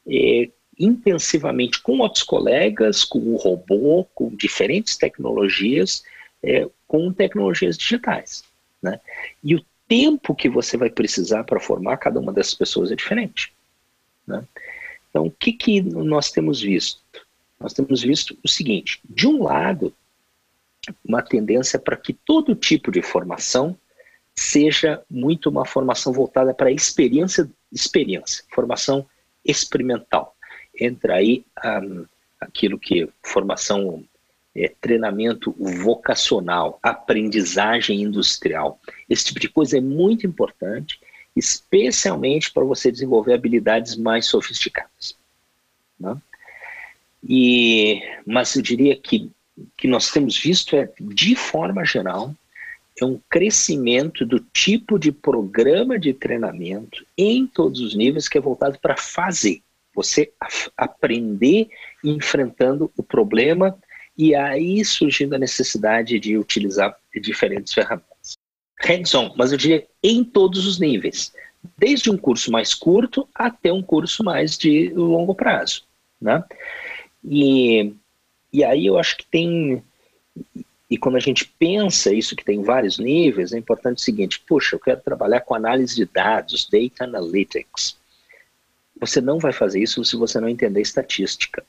é, 0.06 0.50
intensivamente 0.78 1.82
com 1.82 2.00
outros 2.00 2.24
colegas, 2.24 3.06
com 3.06 3.20
o 3.20 3.38
robô, 3.38 4.06
com 4.14 4.36
diferentes 4.36 4.98
tecnologias, 4.98 6.04
é, 6.44 6.68
com 6.86 7.14
tecnologias 7.14 7.78
digitais. 7.78 8.44
Né? 8.84 9.00
E 9.42 9.56
o 9.56 9.66
tempo 9.88 10.36
que 10.36 10.50
você 10.50 10.76
vai 10.76 10.90
precisar 10.90 11.46
para 11.46 11.62
formar 11.62 11.96
cada 11.96 12.20
uma 12.20 12.34
dessas 12.34 12.54
pessoas 12.54 12.92
é 12.92 12.98
diferente. 12.98 13.54
Né? 14.28 14.44
Então, 15.10 15.28
o 15.28 15.32
que, 15.32 15.54
que 15.54 15.82
nós 15.82 16.34
temos 16.34 16.60
visto? 16.60 17.00
Nós 17.66 17.74
temos 17.74 18.04
visto 18.04 18.38
o 18.44 18.48
seguinte: 18.48 19.02
de 19.10 19.26
um 19.26 19.42
lado, 19.42 19.92
uma 21.04 21.24
tendência 21.24 21.80
para 21.80 21.98
que 21.98 22.14
todo 22.14 22.54
tipo 22.54 22.92
de 22.92 23.02
formação 23.02 23.76
seja 24.36 25.04
muito 25.10 25.50
uma 25.50 25.66
formação 25.66 26.14
voltada 26.14 26.54
para 26.54 26.72
experiência, 26.72 27.50
experiência, 27.72 28.44
formação 28.54 29.04
experimental. 29.44 30.36
Entra 30.80 31.16
aí 31.16 31.44
um, 31.66 32.06
aquilo 32.40 32.78
que 32.78 33.10
formação, 33.24 34.06
é, 34.56 34.72
treinamento 34.80 35.52
vocacional, 35.58 36.78
aprendizagem 36.84 38.00
industrial. 38.00 38.80
Esse 39.10 39.26
tipo 39.26 39.40
de 39.40 39.50
coisa 39.50 39.80
é 39.80 39.82
muito 39.82 40.28
importante, 40.28 41.00
especialmente 41.36 42.54
para 42.54 42.64
você 42.64 42.92
desenvolver 42.92 43.34
habilidades 43.34 43.96
mais 43.96 44.28
sofisticadas. 44.28 45.18
Né? 46.00 46.16
E, 47.28 48.02
mas 48.26 48.56
eu 48.56 48.62
diria 48.62 48.96
que 48.96 49.30
que 49.78 49.88
nós 49.88 50.12
temos 50.12 50.38
visto 50.38 50.76
é, 50.76 50.90
de 51.00 51.36
forma 51.36 51.86
geral, 51.86 52.34
é 53.00 53.06
um 53.06 53.20
crescimento 53.30 54.26
do 54.26 54.40
tipo 54.40 54.98
de 54.98 55.12
programa 55.12 56.00
de 56.00 56.14
treinamento 56.14 57.06
em 57.18 57.46
todos 57.46 57.82
os 57.82 57.96
níveis 57.96 58.28
que 58.28 58.38
é 58.38 58.42
voltado 58.42 58.80
para 58.80 58.96
fazer. 58.96 59.62
Você 59.94 60.32
aprender 60.78 61.70
enfrentando 62.04 62.92
o 62.98 63.04
problema 63.04 63.78
e 64.18 64.34
aí 64.34 64.84
surgindo 64.84 65.36
a 65.36 65.40
necessidade 65.40 66.20
de 66.20 66.38
utilizar 66.38 66.96
diferentes 67.22 67.74
ferramentas. 67.74 68.38
Hands-on, 68.82 69.34
mas 69.38 69.52
eu 69.52 69.58
diria 69.58 69.86
em 70.04 70.24
todos 70.24 70.66
os 70.66 70.80
níveis, 70.80 71.34
desde 71.78 72.10
um 72.10 72.18
curso 72.18 72.52
mais 72.52 72.74
curto 72.74 73.28
até 73.34 73.72
um 73.72 73.82
curso 73.82 74.24
mais 74.24 74.58
de 74.58 74.90
longo 74.90 75.34
prazo. 75.34 75.84
Né? 76.22 76.44
E, 77.28 77.94
e 78.54 78.64
aí 78.64 78.86
eu 78.86 78.98
acho 78.98 79.18
que 79.18 79.26
tem 79.26 79.84
e 80.90 80.98
quando 80.98 81.16
a 81.16 81.20
gente 81.20 81.46
pensa 81.58 82.14
isso 82.14 82.36
que 82.36 82.46
tem 82.46 82.62
vários 82.62 83.00
níveis, 83.00 83.52
é 83.52 83.58
importante 83.58 83.98
o 83.98 84.02
seguinte: 84.02 84.42
puxa, 84.48 84.76
eu 84.76 84.80
quero 84.80 85.02
trabalhar 85.02 85.42
com 85.42 85.56
análise 85.56 85.96
de 85.96 86.06
dados, 86.06 86.70
data 86.70 87.04
analytics. 87.04 87.98
Você 89.00 89.20
não 89.20 89.40
vai 89.40 89.52
fazer 89.52 89.82
isso 89.82 90.04
se 90.06 90.16
você 90.16 90.40
não 90.40 90.48
entender 90.48 90.82
estatística. 90.82 91.64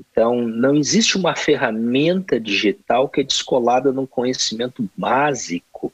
Então, 0.00 0.40
não 0.40 0.74
existe 0.74 1.16
uma 1.16 1.36
ferramenta 1.36 2.40
digital 2.40 3.08
que 3.08 3.20
é 3.20 3.24
descolada 3.24 3.92
de 3.92 3.98
um 3.98 4.06
conhecimento 4.06 4.88
básico 4.96 5.92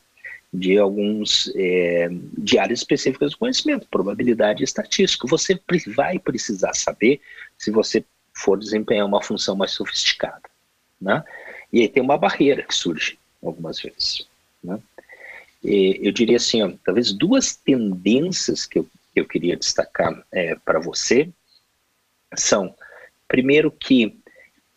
de 0.52 0.78
alguns 0.78 1.52
é, 1.56 2.08
de 2.38 2.58
áreas 2.58 2.78
específicas 2.78 3.32
do 3.32 3.38
conhecimento, 3.38 3.88
probabilidade 3.90 4.62
e 4.62 4.64
estatística. 4.64 5.26
Você 5.26 5.60
vai 5.88 6.18
precisar 6.18 6.74
saber 6.74 7.20
se 7.58 7.70
você 7.70 8.04
for 8.34 8.58
desempenhar 8.58 9.06
uma 9.06 9.22
função 9.22 9.54
mais 9.54 9.70
sofisticada, 9.70 10.50
né? 11.00 11.24
E 11.72 11.80
aí 11.80 11.88
tem 11.88 12.02
uma 12.02 12.18
barreira 12.18 12.62
que 12.62 12.74
surge 12.74 13.18
algumas 13.42 13.80
vezes. 13.80 14.26
Né? 14.62 14.78
E 15.62 15.98
eu 16.02 16.12
diria 16.12 16.36
assim, 16.36 16.62
ó, 16.62 16.72
talvez 16.84 17.12
duas 17.12 17.56
tendências 17.56 18.66
que 18.66 18.78
eu, 18.78 18.84
que 19.12 19.20
eu 19.20 19.26
queria 19.26 19.56
destacar 19.56 20.24
é, 20.30 20.54
para 20.56 20.78
você 20.78 21.28
são, 22.36 22.74
primeiro 23.26 23.70
que 23.70 24.16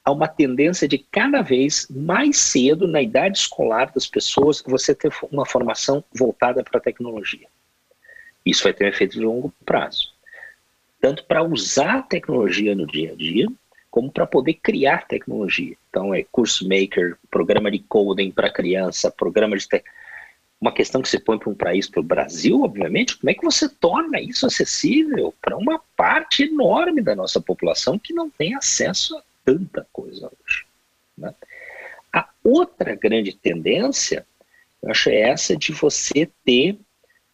há 0.04 0.12
uma 0.12 0.28
tendência 0.28 0.88
de 0.88 0.98
cada 0.98 1.42
vez 1.42 1.88
mais 1.90 2.38
cedo 2.38 2.88
na 2.88 3.02
idade 3.02 3.38
escolar 3.38 3.92
das 3.92 4.08
pessoas 4.08 4.64
você 4.66 4.96
ter 4.96 5.12
uma 5.32 5.46
formação 5.46 6.04
voltada 6.14 6.64
para 6.64 6.80
a 6.80 6.82
tecnologia. 6.82 7.48
Isso 8.46 8.64
vai 8.64 8.74
ter 8.74 8.86
um 8.86 8.90
efeito 8.90 9.14
de 9.14 9.20
longo 9.20 9.54
prazo. 9.66 10.14
Tanto 11.00 11.24
para 11.26 11.44
usar 11.44 12.00
a 12.00 12.02
tecnologia 12.02 12.76
no 12.76 12.88
dia 12.88 13.12
a 13.12 13.16
dia, 13.16 13.48
como 13.90 14.12
para 14.12 14.28
poder 14.28 14.54
criar 14.56 15.08
tecnologia. 15.08 15.76
Então, 15.90 16.14
é 16.14 16.24
curso 16.32 16.68
maker, 16.68 17.18
programa 17.32 17.72
de 17.72 17.80
coding 17.80 18.32
para 18.32 18.52
criança, 18.52 19.10
programa 19.12 19.58
de. 19.58 19.68
Te... 19.68 19.84
Uma 20.60 20.72
questão 20.72 21.02
que 21.02 21.10
se 21.10 21.20
põe 21.20 21.38
para 21.38 21.50
um 21.50 21.56
país, 21.56 21.88
para 21.88 22.00
o 22.00 22.04
Brasil, 22.04 22.64
obviamente, 22.64 23.18
como 23.18 23.30
é 23.30 23.34
que 23.34 23.46
você 23.46 23.70
torna 23.70 24.20
isso 24.20 24.46
acessível 24.46 25.34
para 25.40 25.56
uma 25.56 25.80
parte 25.96 26.44
enorme 26.44 27.02
da 27.02 27.16
nossa 27.16 27.40
população 27.40 28.00
que 28.00 28.14
não 28.14 28.30
tem 28.30 28.56
acesso 28.56 29.16
a 29.18 29.24
tanta 29.46 29.88
coisa 29.94 30.28
hoje? 30.28 30.66
Né? 31.18 31.34
A 32.12 32.28
outra 32.44 32.96
grande 32.96 33.36
tendência, 33.36 34.26
eu 34.82 34.92
acho, 34.92 35.10
é 35.10 35.22
essa 35.30 35.56
de 35.56 35.72
você 35.72 36.30
ter 36.44 36.78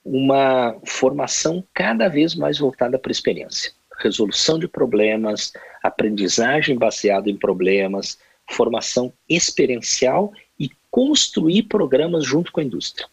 uma 0.04 0.76
formação 0.86 1.64
cada 1.74 2.08
vez 2.08 2.36
mais 2.36 2.60
voltada 2.60 3.00
para 3.00 3.12
experiência 3.12 3.72
resolução 4.04 4.60
de 4.60 4.68
problemas, 4.68 5.54
aprendizagem 5.82 6.78
baseada 6.78 7.30
em 7.30 7.38
problemas, 7.38 8.20
formação 8.52 9.14
experiencial 9.30 10.34
e 10.60 10.70
construir 10.92 11.64
programas 11.64 12.26
junto 12.26 12.52
com 12.52 12.60
a 12.60 12.64
indústria. 12.64 13.08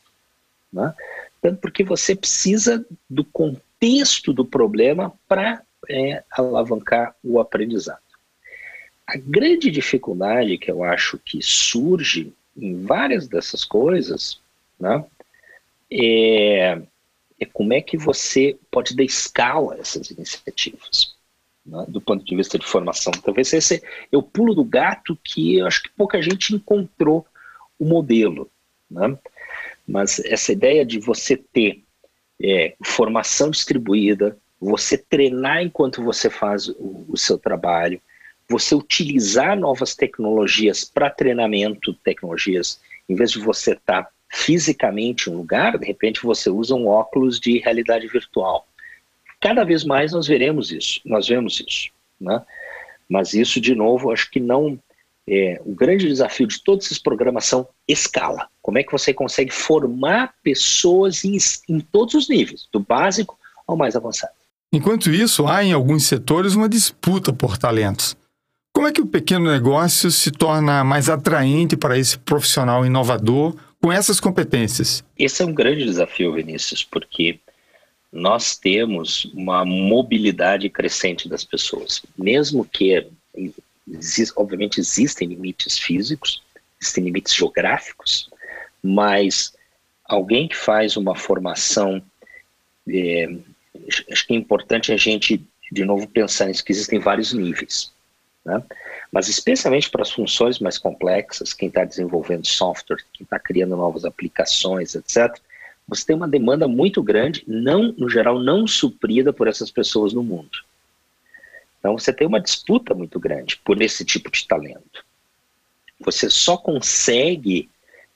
Né? 0.73 0.93
Tanto 1.41 1.61
porque 1.61 1.85
você 1.85 2.15
precisa 2.15 2.85
do 3.09 3.25
contexto 3.25 4.33
do 4.33 4.45
problema 4.45 5.13
para 5.29 5.63
é, 5.89 6.23
alavancar 6.31 7.15
o 7.23 7.41
aprendizado. 7.41 8.01
A 9.07 9.17
grande 9.17 9.71
dificuldade 9.71 10.59
que 10.59 10.71
eu 10.71 10.85
acho 10.85 11.19
que 11.19 11.41
surge 11.43 12.33
em 12.57 12.85
várias 12.85 13.27
dessas 13.27 13.65
coisas 13.65 14.41
né, 14.79 15.05
é 15.91 16.83
é 17.41 17.47
como 17.47 17.73
é 17.73 17.81
que 17.81 17.97
você 17.97 18.59
pode 18.71 18.95
dar 18.95 19.03
escala 19.03 19.75
a 19.75 19.79
essas 19.79 20.11
iniciativas, 20.11 21.15
né, 21.65 21.87
do 21.89 22.01
ponto 22.01 22.23
de 22.23 22.37
vista 22.37 22.59
de 22.59 22.67
formação. 22.67 23.13
Talvez 23.25 23.51
esse 23.55 23.83
é 24.13 24.17
o 24.17 24.23
pulo 24.23 24.55
do 24.55 24.63
gato 24.63 25.19
que 25.25 25.57
eu 25.57 25.67
acho 25.67 25.83
que 25.83 25.91
pouca 25.97 26.21
gente 26.21 26.55
encontrou 26.55 27.27
o 27.79 27.85
modelo. 27.87 28.51
Né? 28.91 29.19
Mas 29.89 30.19
essa 30.21 30.53
ideia 30.53 30.85
de 30.85 31.01
você 31.01 31.35
ter 31.35 31.83
é, 32.43 32.75
formação 32.85 33.51
distribuída, 33.51 34.37
você 34.61 34.99
treinar 34.99 35.63
enquanto 35.63 36.05
você 36.05 36.29
faz 36.29 36.69
o, 36.69 37.07
o 37.09 37.17
seu 37.17 37.39
trabalho, 37.39 38.01
você 38.47 38.75
utilizar 38.75 39.59
novas 39.59 39.95
tecnologias 39.95 40.85
para 40.85 41.09
treinamento, 41.09 41.95
tecnologias, 41.95 42.81
em 43.09 43.15
vez 43.15 43.31
de 43.31 43.39
você 43.39 43.73
estar 43.73 44.03
tá 44.03 44.11
fisicamente 44.31 45.29
um 45.29 45.37
lugar, 45.37 45.77
de 45.79 45.87
repente 45.87 46.23
você 46.23 46.49
usa 46.49 46.75
um 46.75 46.87
óculos 46.87 47.39
de 47.39 47.59
realidade 47.59 48.07
virtual. 48.07 48.67
Cada 49.41 49.65
vez 49.65 49.85
mais 49.85 50.13
nós 50.13 50.27
veremos 50.27 50.71
isso, 50.71 51.01
nós 51.05 51.29
vemos 51.29 51.61
isso, 51.67 51.91
né? 52.21 52.43
Mas 53.09 53.35
isso, 53.35 53.61
de 53.61 53.75
novo, 53.75 54.13
acho 54.13 54.31
que 54.31 54.39
não 54.39 54.79
é, 55.29 55.61
o 55.65 55.75
grande 55.75 56.07
desafio 56.07 56.47
de 56.47 56.63
todos 56.63 56.87
esses 56.87 56.99
programas 56.99 57.45
são 57.45 57.69
escala. 57.87 58.49
Como 58.63 58.79
é 58.79 58.83
que 58.83 58.93
você 58.93 59.13
consegue 59.13 59.53
formar 59.53 60.35
pessoas 60.43 61.25
em, 61.25 61.37
em 61.69 61.81
todos 61.81 62.15
os 62.15 62.29
níveis, 62.29 62.69
do 62.73 62.81
básico 62.81 63.39
ao 63.71 63.77
mais 63.77 63.97
avançado. 63.97 64.33
Enquanto 64.73 65.11
isso, 65.11 65.47
há 65.47 65.65
em 65.65 65.73
alguns 65.73 66.05
setores 66.05 66.55
uma 66.55 66.69
disputa 66.69 67.33
por 67.33 67.57
talentos. 67.57 68.17
Como 68.73 68.87
é 68.87 68.93
que 68.93 69.01
o 69.01 69.07
pequeno 69.07 69.51
negócio 69.51 70.11
se 70.11 70.31
torna 70.31 70.85
mais 70.85 71.09
atraente 71.09 71.77
para 71.77 71.99
esse 71.99 72.19
profissional 72.19 72.87
inovador 72.87 73.55
com 73.81 73.93
essas 73.93 74.21
competências? 74.21 75.03
Esse 75.19 75.43
é 75.43 75.47
um 75.47 75.55
grande 75.55 75.85
desafio, 75.85 76.33
Vinícius, 76.35 76.85
porque 76.85 77.39
nós 78.13 78.57
temos 78.57 79.27
uma 79.27 79.65
mobilidade 79.65 80.69
crescente 80.69 81.29
das 81.29 81.45
pessoas. 81.45 82.03
Mesmo 82.19 82.65
que, 82.65 83.07
obviamente, 84.37 84.81
existem 84.81 85.29
limites 85.29 85.79
físicos, 85.79 86.43
existem 86.81 87.05
limites 87.05 87.35
geográficos, 87.35 88.29
mas 88.83 89.53
alguém 90.05 90.49
que 90.49 90.57
faz 90.57 90.97
uma 90.97 91.15
formação 91.15 92.03
é, 92.89 93.29
acho 94.11 94.27
que 94.27 94.35
é 94.35 94.37
importante 94.37 94.93
a 94.93 94.97
gente, 94.97 95.41
de 95.71 95.85
novo, 95.85 96.07
pensar 96.09 96.47
nisso, 96.47 96.65
que 96.65 96.73
existem 96.73 96.99
vários 96.99 97.33
níveis. 97.33 97.93
Né? 98.45 98.63
Mas 99.13 99.29
especialmente 99.29 99.91
para 99.91 100.03
as 100.03 100.11
funções 100.11 100.59
mais 100.59 100.79
complexas, 100.79 101.53
quem 101.53 101.69
está 101.69 101.85
desenvolvendo 101.85 102.47
software, 102.47 103.05
quem 103.13 103.25
está 103.25 103.39
criando 103.39 103.77
novas 103.77 104.05
aplicações, 104.05 104.95
etc., 104.95 105.39
você 105.87 106.07
tem 106.07 106.17
uma 106.17 106.29
demanda 106.29 106.69
muito 106.69 107.03
grande, 107.03 107.43
não, 107.49 107.93
no 107.99 108.09
geral, 108.09 108.39
não 108.39 108.67
suprida 108.67 109.33
por 109.33 109.49
essas 109.49 109.73
pessoas 109.73 110.13
no 110.13 110.23
mundo. 110.23 110.59
Então 111.79 111.99
você 111.99 112.13
tem 112.13 112.27
uma 112.27 112.41
disputa 112.41 112.95
muito 112.95 113.19
grande 113.19 113.57
por 113.65 113.81
esse 113.83 114.05
tipo 114.05 114.31
de 114.31 114.47
talento. 114.47 115.05
Você 115.99 116.31
só 116.31 116.57
consegue 116.57 117.69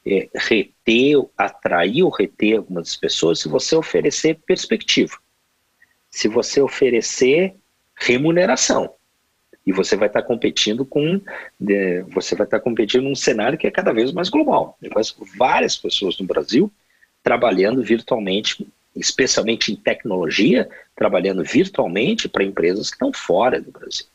é, 0.07 0.28
reter, 0.35 1.16
atrair 1.37 2.04
ou 2.04 2.11
reter 2.11 2.59
algumas 2.59 2.95
pessoas 2.95 3.40
se 3.40 3.49
você 3.49 3.75
oferecer 3.75 4.38
perspectiva 4.47 5.19
se 6.14 6.28
você 6.28 6.61
oferecer 6.61 7.57
remuneração. 7.97 8.95
E 9.66 9.73
você 9.73 9.97
vai 9.97 10.09
estar 10.09 10.23
competindo 10.23 10.85
com. 10.85 11.21
Você 12.12 12.35
vai 12.35 12.47
estar 12.47 12.61
competindo 12.61 13.02
num 13.02 13.14
cenário 13.14 13.59
que 13.59 13.66
é 13.66 13.71
cada 13.71 13.92
vez 13.92 14.12
mais 14.12 14.28
global. 14.28 14.76
Eu 14.83 14.90
conheço 14.90 15.16
várias 15.37 15.76
pessoas 15.76 16.18
no 16.18 16.26
Brasil 16.26 16.71
trabalhando 17.23 17.83
virtualmente, 17.83 18.66
especialmente 18.94 19.73
em 19.73 19.76
tecnologia, 19.76 20.68
trabalhando 20.94 21.42
virtualmente 21.42 22.28
para 22.28 22.44
empresas 22.44 22.90
que 22.90 22.97
estão 22.97 23.12
fora 23.12 23.61
do 23.61 23.71
Brasil. 23.71 24.06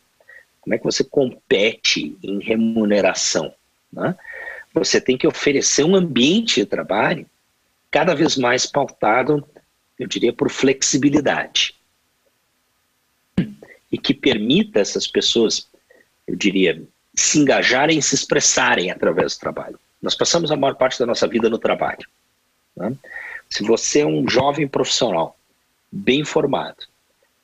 Como 0.61 0.75
é 0.75 0.77
que 0.77 0.83
você 0.83 1.03
compete 1.03 2.15
em 2.21 2.39
remuneração? 2.39 3.51
Né? 3.91 4.15
Você 4.71 5.01
tem 5.01 5.17
que 5.17 5.27
oferecer 5.27 5.83
um 5.83 5.95
ambiente 5.95 6.61
de 6.61 6.65
trabalho 6.67 7.25
cada 7.89 8.13
vez 8.13 8.37
mais 8.37 8.67
pautado, 8.67 9.43
eu 9.97 10.07
diria, 10.07 10.31
por 10.31 10.51
flexibilidade 10.51 11.78
e 13.91 13.98
que 13.98 14.13
permita 14.13 14.79
essas 14.79 15.08
pessoas, 15.08 15.67
eu 16.27 16.36
diria, 16.36 16.81
se 17.15 17.39
engajarem 17.39 17.98
e 17.98 18.01
se 18.01 18.15
expressarem 18.15 18.91
através 18.91 19.36
do 19.36 19.39
trabalho. 19.39 19.79
Nós 20.01 20.15
passamos 20.15 20.52
a 20.52 20.56
maior 20.56 20.75
parte 20.75 20.99
da 20.99 21.06
nossa 21.06 21.28
vida 21.28 21.49
no 21.49 21.58
trabalho. 21.58 22.08
Né? 22.75 22.95
Se 23.49 23.63
você 23.63 24.02
é 24.02 24.06
um 24.06 24.28
jovem 24.28 24.67
profissional, 24.67 25.38
bem 25.91 26.23
formado, 26.23 26.88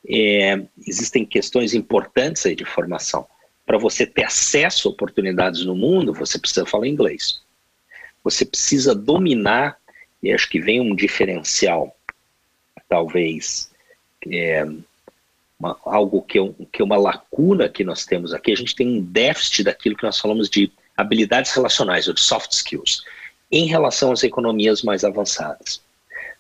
é, 0.08 0.62
existem 0.86 1.26
questões 1.26 1.74
importantes 1.74 2.46
aí 2.46 2.56
de 2.56 2.64
formação. 2.64 3.28
Para 3.66 3.78
você 3.78 4.06
ter 4.06 4.24
acesso 4.24 4.88
a 4.88 4.92
oportunidades 4.92 5.66
no 5.66 5.76
mundo, 5.76 6.14
você 6.14 6.38
precisa 6.38 6.66
falar 6.66 6.88
inglês. 6.88 7.42
Você 8.24 8.46
precisa 8.46 8.94
dominar, 8.94 9.78
e 10.22 10.32
acho 10.32 10.48
que 10.50 10.60
vem 10.60 10.80
um 10.80 10.96
diferencial, 10.96 11.96
talvez, 12.88 13.72
é, 14.28 14.66
uma, 15.60 15.78
algo 15.86 16.22
que 16.22 16.40
é, 16.40 16.52
que 16.72 16.82
é 16.82 16.86
uma 16.86 16.98
lacuna 16.98 17.70
que 17.70 17.84
nós 17.84 18.06
temos 18.06 18.34
aqui, 18.34 18.52
a 18.52 18.58
gente 18.58 18.76
tem 18.76 18.88
um 18.88 19.02
déficit 19.02 19.64
daquilo 19.64 19.96
que 19.96 20.04
nós 20.04 20.20
falamos 20.20 20.50
de 20.50 20.72
habilidades 20.96 21.52
relacionais, 21.52 22.08
ou 22.08 22.14
de 22.14 22.22
soft 22.22 22.52
skills, 22.52 23.04
em 23.52 23.66
relação 23.66 24.12
às 24.12 24.24
economias 24.24 24.82
mais 24.82 25.04
avançadas. 25.04 25.82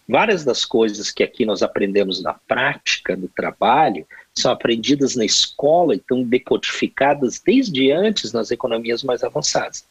Várias 0.07 0.45
das 0.45 0.63
coisas 0.65 1.09
que 1.09 1.23
aqui 1.23 1.45
nós 1.45 1.63
aprendemos 1.63 2.21
na 2.21 2.33
prática, 2.33 3.15
no 3.15 3.27
trabalho, 3.27 4.05
são 4.33 4.51
aprendidas 4.51 5.15
na 5.15 5.25
escola 5.25 5.93
e 5.93 5.97
estão 5.97 6.23
decodificadas 6.23 7.41
desde 7.43 7.91
antes 7.91 8.31
nas 8.31 8.51
economias 8.51 9.01
mais 9.01 9.23
avançadas. 9.23 9.85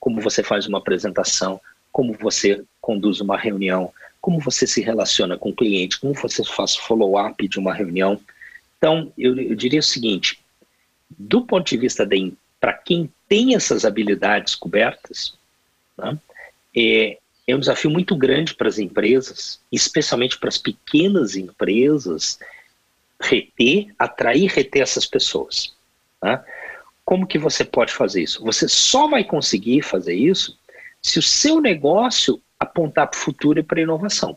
Como 0.00 0.20
você 0.20 0.42
faz 0.42 0.66
uma 0.66 0.78
apresentação, 0.78 1.60
como 1.92 2.14
você 2.14 2.64
conduz 2.80 3.20
uma 3.20 3.36
reunião, 3.36 3.92
como 4.20 4.40
você 4.40 4.66
se 4.66 4.80
relaciona 4.80 5.36
com 5.36 5.50
o 5.50 5.54
cliente, 5.54 6.00
como 6.00 6.14
você 6.14 6.42
faz 6.44 6.74
follow-up 6.76 7.46
de 7.46 7.58
uma 7.58 7.74
reunião, 7.74 8.18
então, 8.84 9.10
eu, 9.16 9.34
eu 9.40 9.54
diria 9.54 9.80
o 9.80 9.82
seguinte: 9.82 10.38
do 11.08 11.46
ponto 11.46 11.66
de 11.66 11.78
vista 11.78 12.06
para 12.60 12.74
quem 12.74 13.10
tem 13.26 13.54
essas 13.54 13.86
habilidades 13.86 14.54
cobertas, 14.54 15.32
né, 15.96 16.18
é, 16.76 17.16
é 17.48 17.56
um 17.56 17.60
desafio 17.60 17.90
muito 17.90 18.14
grande 18.14 18.54
para 18.54 18.68
as 18.68 18.78
empresas, 18.78 19.58
especialmente 19.72 20.38
para 20.38 20.50
as 20.50 20.58
pequenas 20.58 21.34
empresas, 21.34 22.38
reter, 23.18 23.94
atrair, 23.98 24.50
reter 24.50 24.82
essas 24.82 25.06
pessoas. 25.06 25.72
Né? 26.22 26.44
Como 27.06 27.26
que 27.26 27.38
você 27.38 27.64
pode 27.64 27.90
fazer 27.90 28.22
isso? 28.22 28.44
Você 28.44 28.68
só 28.68 29.08
vai 29.08 29.24
conseguir 29.24 29.80
fazer 29.80 30.14
isso 30.14 30.58
se 31.00 31.18
o 31.18 31.22
seu 31.22 31.58
negócio 31.58 32.38
apontar 32.60 33.08
para 33.08 33.16
o 33.16 33.20
futuro 33.20 33.58
e 33.60 33.62
para 33.62 33.78
a 33.80 33.82
inovação 33.82 34.36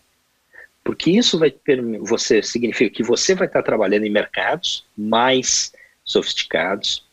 porque 0.87 1.11
isso 1.11 1.37
vai 1.37 1.53
você 1.99 2.41
significa 2.41 2.95
que 2.95 3.03
você 3.03 3.35
vai 3.35 3.45
estar 3.45 3.61
trabalhando 3.61 4.05
em 4.05 4.09
mercados 4.09 4.85
mais 4.97 5.73
sofisticados, 6.05 7.05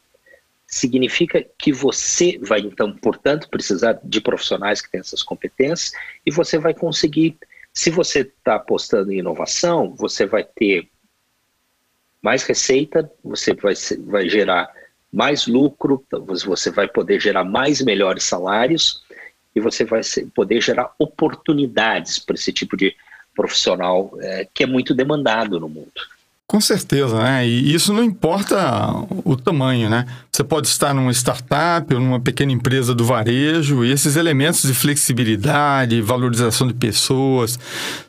significa 0.65 1.45
que 1.59 1.73
você 1.73 2.39
vai 2.41 2.61
então, 2.61 2.93
portanto, 2.93 3.49
precisar 3.49 3.99
de 4.05 4.21
profissionais 4.21 4.81
que 4.81 4.89
têm 4.89 5.01
essas 5.01 5.25
competências 5.25 5.91
e 6.25 6.31
você 6.31 6.57
vai 6.57 6.73
conseguir, 6.73 7.37
se 7.73 7.91
você 7.91 8.21
está 8.21 8.55
apostando 8.55 9.11
em 9.11 9.19
inovação, 9.19 9.93
você 9.97 10.25
vai 10.25 10.45
ter 10.45 10.89
mais 12.23 12.45
receita, 12.45 13.11
você 13.25 13.55
vai, 13.55 13.75
vai 14.07 14.29
gerar 14.29 14.73
mais 15.13 15.49
lucro, 15.49 16.07
você 16.45 16.71
vai 16.71 16.87
poder 16.87 17.21
gerar 17.21 17.43
mais 17.43 17.81
melhores 17.81 18.23
salários 18.23 19.03
e 19.53 19.59
você 19.59 19.85
vai 19.85 20.03
poder 20.33 20.61
gerar 20.61 20.95
oportunidades 20.97 22.21
para 22.21 22.37
esse 22.37 22.53
tipo 22.53 22.77
de 22.77 22.95
profissional 23.35 24.13
é, 24.21 24.47
que 24.53 24.65
é 24.65 24.67
muito 24.67 24.95
demandado 24.95 25.59
no 25.59 25.69
mundo. 25.69 25.93
Com 26.47 26.61
certeza, 26.61 27.19
né? 27.21 27.47
E 27.49 27.75
isso 27.75 27.93
não 27.93 28.05
importa 28.05 28.93
o 29.25 29.35
tamanho, 29.35 29.89
né? 29.89 30.05
Você 30.31 30.45
pode 30.45 30.69
estar 30.69 30.93
numa 30.93 31.11
startup 31.11 31.93
ou 31.93 31.99
numa 31.99 32.21
pequena 32.21 32.53
empresa 32.53 32.95
do 32.95 33.03
varejo 33.03 33.83
e 33.83 33.91
esses 33.91 34.15
elementos 34.15 34.63
de 34.63 34.75
flexibilidade, 34.75 36.03
valorização 36.03 36.69
de 36.69 36.75
pessoas, 36.75 37.59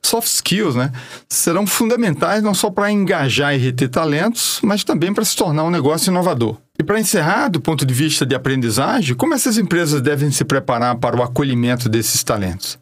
soft 0.03 0.27
skills, 0.27 0.75
né? 0.75 0.91
Serão 1.29 1.65
fundamentais 1.65 2.43
não 2.43 2.53
só 2.53 2.69
para 2.69 2.91
engajar 2.91 3.55
e 3.55 3.57
reter 3.57 3.87
talentos, 3.87 4.59
mas 4.61 4.83
também 4.83 5.13
para 5.13 5.23
se 5.23 5.35
tornar 5.35 5.63
um 5.63 5.71
negócio 5.71 6.11
inovador. 6.11 6.57
E 6.77 6.83
para 6.83 6.99
encerrar, 6.99 7.47
do 7.47 7.61
ponto 7.61 7.85
de 7.85 7.93
vista 7.93 8.25
de 8.25 8.35
aprendizagem, 8.35 9.15
como 9.15 9.33
essas 9.33 9.57
empresas 9.57 10.01
devem 10.01 10.29
se 10.29 10.43
preparar 10.43 10.97
para 10.97 11.17
o 11.17 11.23
acolhimento 11.23 11.87
desses 11.87 12.21
talentos? 12.21 12.77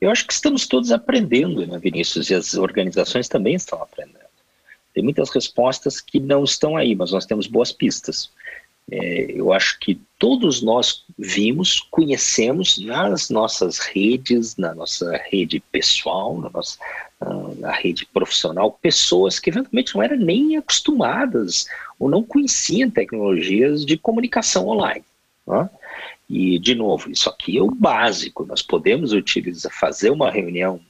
Eu 0.00 0.10
acho 0.10 0.26
que 0.26 0.32
estamos 0.32 0.66
todos 0.66 0.90
aprendendo, 0.90 1.66
né, 1.66 1.78
Vinícius? 1.78 2.30
E 2.30 2.34
as 2.34 2.54
organizações 2.54 3.28
também 3.28 3.54
estão 3.54 3.82
aprendendo. 3.82 4.18
Tem 4.94 5.04
muitas 5.04 5.30
respostas 5.30 6.00
que 6.00 6.18
não 6.18 6.44
estão 6.44 6.76
aí, 6.76 6.94
mas 6.94 7.12
nós 7.12 7.26
temos 7.26 7.46
boas 7.46 7.70
pistas. 7.70 8.30
É, 8.90 9.26
eu 9.32 9.52
acho 9.52 9.78
que 9.78 10.00
todos 10.18 10.62
nós 10.62 11.04
vimos, 11.16 11.80
conhecemos 11.90 12.78
nas 12.78 13.30
nossas 13.30 13.78
redes, 13.78 14.56
na 14.56 14.74
nossa 14.74 15.16
rede 15.30 15.60
pessoal, 15.70 16.36
na 16.40 16.50
nossa 16.50 16.78
na 17.58 17.72
rede 17.72 18.06
profissional, 18.06 18.78
pessoas 18.80 19.38
que 19.38 19.50
eventualmente 19.50 19.94
não 19.94 20.02
eram 20.02 20.16
nem 20.16 20.56
acostumadas 20.56 21.66
ou 21.98 22.08
não 22.08 22.22
conheciam 22.22 22.90
tecnologias 22.90 23.84
de 23.84 23.98
comunicação 23.98 24.68
online. 24.68 25.04
Né? 25.46 25.68
E, 26.30 26.60
de 26.60 26.76
novo, 26.76 27.10
isso 27.10 27.28
aqui 27.28 27.58
é 27.58 27.62
o 27.62 27.72
básico. 27.72 28.46
Nós 28.46 28.62
podemos 28.62 29.12
utilizar, 29.12 29.72
fazer 29.72 30.10
uma 30.10 30.30
reunião 30.30 30.80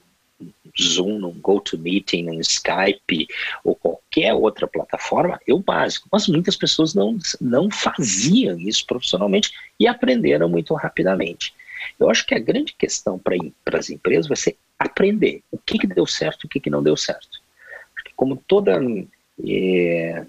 Zoom, 0.79 1.19
num 1.19 1.33
GoToMeeting, 1.33 2.25
num 2.25 2.41
Skype 2.41 3.27
ou 3.65 3.75
qualquer 3.75 4.35
outra 4.35 4.69
plataforma 4.69 5.41
é 5.49 5.55
o 5.55 5.59
básico. 5.59 6.07
Mas 6.13 6.29
muitas 6.29 6.57
pessoas 6.57 6.93
não, 6.93 7.17
não 7.41 7.71
faziam 7.71 8.59
isso 8.59 8.85
profissionalmente 8.85 9.51
e 9.81 9.89
aprenderam 9.89 10.47
muito 10.47 10.75
rapidamente. 10.75 11.55
Eu 11.99 12.11
acho 12.11 12.27
que 12.27 12.35
a 12.35 12.39
grande 12.39 12.75
questão 12.75 13.19
para 13.19 13.79
as 13.79 13.89
empresas 13.89 14.27
vai 14.27 14.37
ser 14.37 14.59
aprender 14.79 15.43
o 15.51 15.57
que, 15.57 15.79
que 15.79 15.87
deu 15.87 16.07
certo 16.07 16.45
e 16.45 16.47
o 16.47 16.51
que, 16.51 16.61
que 16.61 16.69
não 16.69 16.83
deu 16.83 16.99
certo. 16.99 17.41
Porque 17.95 18.13
como 18.15 18.37
toda, 18.37 18.79
é, 19.43 20.27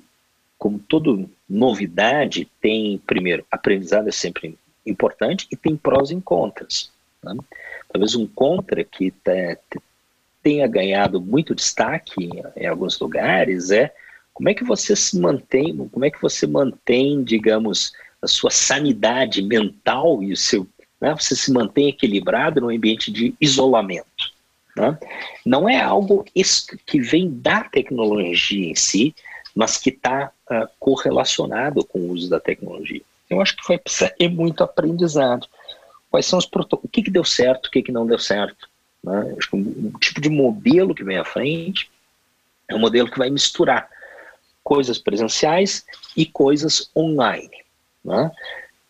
como 0.58 0.80
toda 0.80 1.26
novidade 1.50 2.50
tem, 2.62 2.98
primeiro, 3.00 3.46
aprendizado 3.52 4.08
é 4.08 4.12
sempre 4.12 4.58
importante 4.86 5.48
e 5.52 5.56
tem 5.56 5.76
prós 5.76 6.12
e 6.12 6.22
contras. 6.22 6.92
Né? 7.24 7.36
Talvez 7.92 8.16
um 8.16 8.28
contra 8.28 8.84
que 8.84 9.14
tenha 10.42 10.68
ganhado 10.68 11.22
muito 11.22 11.54
destaque 11.54 12.24
em, 12.24 12.44
em 12.56 12.66
alguns 12.66 13.00
lugares 13.00 13.72
é 13.72 13.94
como 14.34 14.50
é 14.50 14.54
que 14.54 14.64
você 14.64 14.96
se 14.96 15.20
mantém, 15.20 15.76
como 15.90 16.06
é 16.06 16.10
que 16.10 16.22
você 16.22 16.48
mantém, 16.48 17.24
digamos, 17.24 17.94
a 18.22 18.28
sua 18.28 18.50
sanidade 18.50 19.42
mental 19.42 20.24
e 20.24 20.32
o 20.32 20.38
seu, 20.38 20.68
né, 21.00 21.14
você 21.14 21.36
se 21.36 21.52
mantém 21.52 21.90
equilibrado 21.90 22.62
no 22.62 22.70
ambiente 22.70 23.12
de 23.12 23.36
isolamento. 23.42 24.32
Né? 24.76 24.98
Não 25.46 25.68
é 25.68 25.80
algo 25.80 26.26
que 26.86 27.02
vem 27.02 27.30
da 27.30 27.64
tecnologia 27.64 28.70
em 28.70 28.76
si, 28.76 29.14
mas 29.54 29.78
que 29.78 29.90
está 29.90 30.32
uh, 30.50 30.54
ah, 30.54 30.70
correlacionado 30.80 31.84
com 31.86 32.00
o 32.00 32.12
uso 32.12 32.30
da 32.30 32.40
tecnologia. 32.40 33.02
Eu 33.32 33.42
acho 33.42 33.56
que 33.56 33.66
vai 33.66 33.78
precisar 33.78 34.14
muito 34.30 34.62
aprendizado. 34.62 35.48
Quais 36.10 36.26
são 36.26 36.38
os 36.38 36.46
protocolos? 36.46 36.86
O 36.86 36.90
que, 36.90 37.02
que 37.02 37.10
deu 37.10 37.24
certo, 37.24 37.68
o 37.68 37.72
que, 37.72 37.82
que 37.82 37.92
não 37.92 38.06
deu 38.06 38.20
certo? 38.20 38.70
Né? 39.02 39.36
Acho 39.38 39.50
que 39.50 39.56
um, 39.56 39.60
um 39.60 40.00
tipo 40.00 40.20
de 40.20 40.30
modelo 40.30 40.94
que 40.94 41.04
vem 41.04 41.18
à 41.18 41.24
frente 41.24 41.90
é 42.68 42.76
um 42.76 42.80
modelo 42.80 43.10
que 43.10 43.18
vai 43.18 43.30
misturar 43.30 43.90
coisas 44.62 45.00
presenciais 45.00 45.86
e 46.16 46.26
coisas 46.26 46.92
online. 46.94 47.64
Né? 48.04 48.30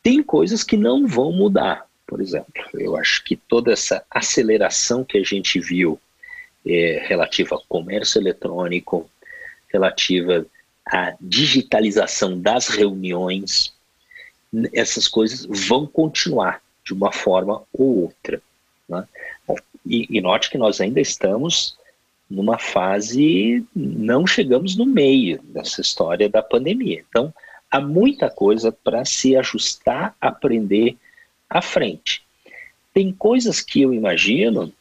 Tem 0.01 0.23
coisas 0.23 0.63
que 0.63 0.75
não 0.75 1.05
vão 1.07 1.31
mudar, 1.31 1.85
por 2.07 2.19
exemplo. 2.19 2.63
Eu 2.73 2.97
acho 2.97 3.23
que 3.23 3.35
toda 3.35 3.71
essa 3.71 4.03
aceleração 4.09 5.03
que 5.03 5.19
a 5.19 5.23
gente 5.23 5.59
viu 5.59 6.01
é, 6.65 7.03
relativa 7.07 7.53
ao 7.53 7.63
comércio 7.69 8.19
eletrônico, 8.19 9.07
relativa 9.71 10.47
à 10.83 11.13
digitalização 11.21 12.41
das 12.41 12.67
reuniões, 12.67 13.71
essas 14.73 15.07
coisas 15.07 15.45
vão 15.67 15.85
continuar 15.85 16.61
de 16.83 16.93
uma 16.93 17.11
forma 17.11 17.63
ou 17.73 18.03
outra. 18.03 18.41
Né? 18.87 19.07
E, 19.85 20.07
e 20.09 20.21
note 20.21 20.49
que 20.49 20.57
nós 20.57 20.81
ainda 20.81 20.99
estamos 20.99 21.77
numa 22.29 22.57
fase, 22.57 23.65
não 23.75 24.25
chegamos 24.25 24.75
no 24.75 24.85
meio 24.85 25.41
dessa 25.43 25.81
história 25.81 26.29
da 26.29 26.41
pandemia. 26.41 27.03
Então, 27.09 27.33
há 27.69 27.81
muita 27.81 28.29
coisa 28.29 28.71
para 28.71 29.03
se 29.03 29.35
ajustar, 29.35 30.15
aprender 30.19 30.95
à 31.49 31.61
frente. 31.61 32.23
Tem 32.93 33.11
coisas 33.11 33.59
que 33.61 33.81
eu 33.81 33.93
imagino 33.93 34.71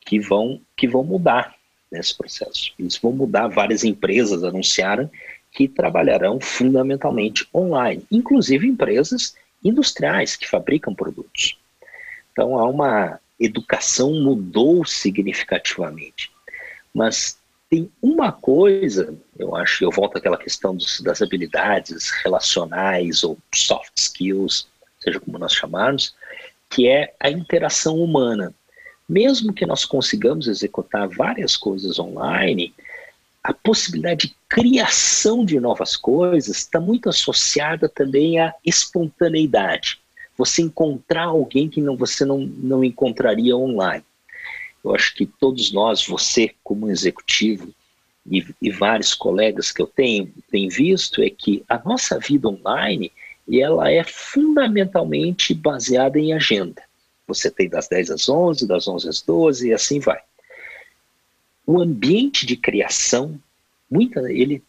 que 0.00 0.18
vão, 0.18 0.60
que 0.76 0.88
vão 0.88 1.04
mudar 1.04 1.54
nesse 1.90 2.16
processo. 2.16 2.72
Eles 2.78 2.96
vão 2.96 3.12
mudar, 3.12 3.48
várias 3.48 3.84
empresas 3.84 4.42
anunciaram 4.42 5.08
que 5.52 5.68
trabalharão 5.68 6.40
fundamentalmente 6.40 7.48
online, 7.54 8.04
inclusive 8.10 8.66
empresas 8.66 9.34
industriais 9.64 10.36
que 10.36 10.48
fabricam 10.48 10.94
produtos. 10.94 11.58
Então, 12.32 12.58
há 12.58 12.68
uma 12.68 13.18
educação 13.40 14.12
mudou 14.14 14.84
significativamente. 14.84 16.30
Mas 16.92 17.38
tem 17.68 17.90
uma 18.00 18.30
coisa, 18.32 19.14
eu 19.38 19.56
acho, 19.56 19.84
eu 19.84 19.90
volto 19.90 20.16
àquela 20.16 20.36
questão 20.36 20.74
dos, 20.74 21.00
das 21.00 21.20
habilidades 21.20 22.10
relacionais 22.22 23.24
ou 23.24 23.36
soft 23.54 23.92
skills, 23.96 24.68
seja 25.00 25.20
como 25.20 25.38
nós 25.38 25.52
chamarmos, 25.52 26.14
que 26.70 26.88
é 26.88 27.14
a 27.20 27.30
interação 27.30 27.96
humana. 27.96 28.54
Mesmo 29.08 29.52
que 29.52 29.66
nós 29.66 29.84
consigamos 29.84 30.48
executar 30.48 31.08
várias 31.08 31.56
coisas 31.56 31.98
online, 31.98 32.74
a 33.46 33.54
possibilidade 33.54 34.28
de 34.28 34.36
criação 34.48 35.44
de 35.44 35.60
novas 35.60 35.96
coisas 35.96 36.56
está 36.56 36.80
muito 36.80 37.08
associada 37.08 37.88
também 37.88 38.40
à 38.40 38.52
espontaneidade 38.64 40.00
você 40.36 40.62
encontrar 40.62 41.24
alguém 41.24 41.68
que 41.68 41.80
não, 41.80 41.96
você 41.96 42.24
não, 42.24 42.40
não 42.40 42.84
encontraria 42.84 43.56
online. 43.56 44.04
Eu 44.84 44.94
acho 44.94 45.14
que 45.14 45.26
todos 45.26 45.72
nós, 45.72 46.06
você 46.06 46.54
como 46.62 46.90
executivo 46.90 47.72
e, 48.30 48.44
e 48.60 48.70
vários 48.70 49.14
colegas 49.14 49.72
que 49.72 49.80
eu 49.80 49.86
tenho, 49.86 50.32
tenho 50.50 50.70
visto, 50.70 51.22
é 51.22 51.30
que 51.30 51.64
a 51.68 51.78
nossa 51.78 52.18
vida 52.18 52.48
online 52.48 53.10
ela 53.50 53.90
é 53.90 54.04
fundamentalmente 54.04 55.54
baseada 55.54 56.18
em 56.18 56.32
agenda. 56.32 56.82
Você 57.26 57.50
tem 57.50 57.68
das 57.68 57.88
10 57.88 58.10
às 58.10 58.28
11, 58.28 58.66
das 58.66 58.86
11 58.86 59.08
às 59.08 59.22
12 59.22 59.68
e 59.68 59.72
assim 59.72 60.00
vai. 60.00 60.20
O 61.66 61.80
ambiente 61.80 62.46
de 62.46 62.56
criação, 62.56 63.38
muita, 63.90 64.20
ele, 64.32 64.62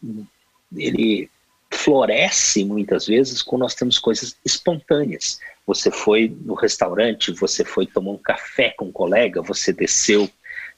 ele 0.76 1.30
floresce 1.72 2.64
muitas 2.64 3.06
vezes 3.06 3.42
quando 3.42 3.62
nós 3.62 3.76
temos 3.76 4.00
coisas 4.00 4.36
espontâneas. 4.44 5.40
Você 5.66 5.92
foi 5.92 6.36
no 6.44 6.54
restaurante, 6.54 7.32
você 7.32 7.64
foi 7.64 7.86
tomar 7.86 8.12
um 8.12 8.18
café 8.18 8.74
com 8.78 8.86
um 8.86 8.92
colega, 8.92 9.42
você 9.42 9.72
desceu 9.72 10.30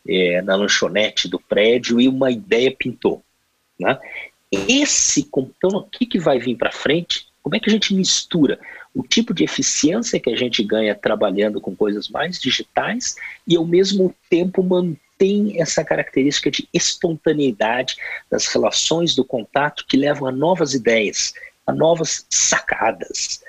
é, 0.07 0.41
na 0.41 0.55
lanchonete 0.55 1.27
do 1.27 1.39
prédio 1.39 2.01
e 2.01 2.07
uma 2.07 2.31
ideia 2.31 2.75
pintou. 2.75 3.23
Né? 3.79 3.97
Esse, 4.51 5.21
então, 5.21 5.79
o 5.79 5.83
que, 5.83 6.05
que 6.05 6.19
vai 6.19 6.39
vir 6.39 6.57
para 6.57 6.71
frente? 6.71 7.27
Como 7.41 7.55
é 7.55 7.59
que 7.59 7.69
a 7.69 7.73
gente 7.73 7.93
mistura 7.93 8.59
o 8.93 9.03
tipo 9.03 9.33
de 9.33 9.43
eficiência 9.43 10.19
que 10.19 10.29
a 10.29 10.35
gente 10.35 10.63
ganha 10.63 10.95
trabalhando 10.95 11.61
com 11.61 11.75
coisas 11.75 12.09
mais 12.09 12.39
digitais 12.39 13.15
e, 13.47 13.55
ao 13.55 13.65
mesmo 13.65 14.13
tempo, 14.29 14.63
mantém 14.63 14.97
essa 15.55 15.83
característica 15.83 16.49
de 16.49 16.67
espontaneidade 16.73 17.97
das 18.31 18.47
relações 18.47 19.15
do 19.15 19.25
contato 19.25 19.85
que 19.87 19.97
levam 19.97 20.27
a 20.27 20.31
novas 20.31 20.73
ideias, 20.73 21.33
a 21.67 21.73
novas 21.73 22.25
sacadas, 22.29 23.41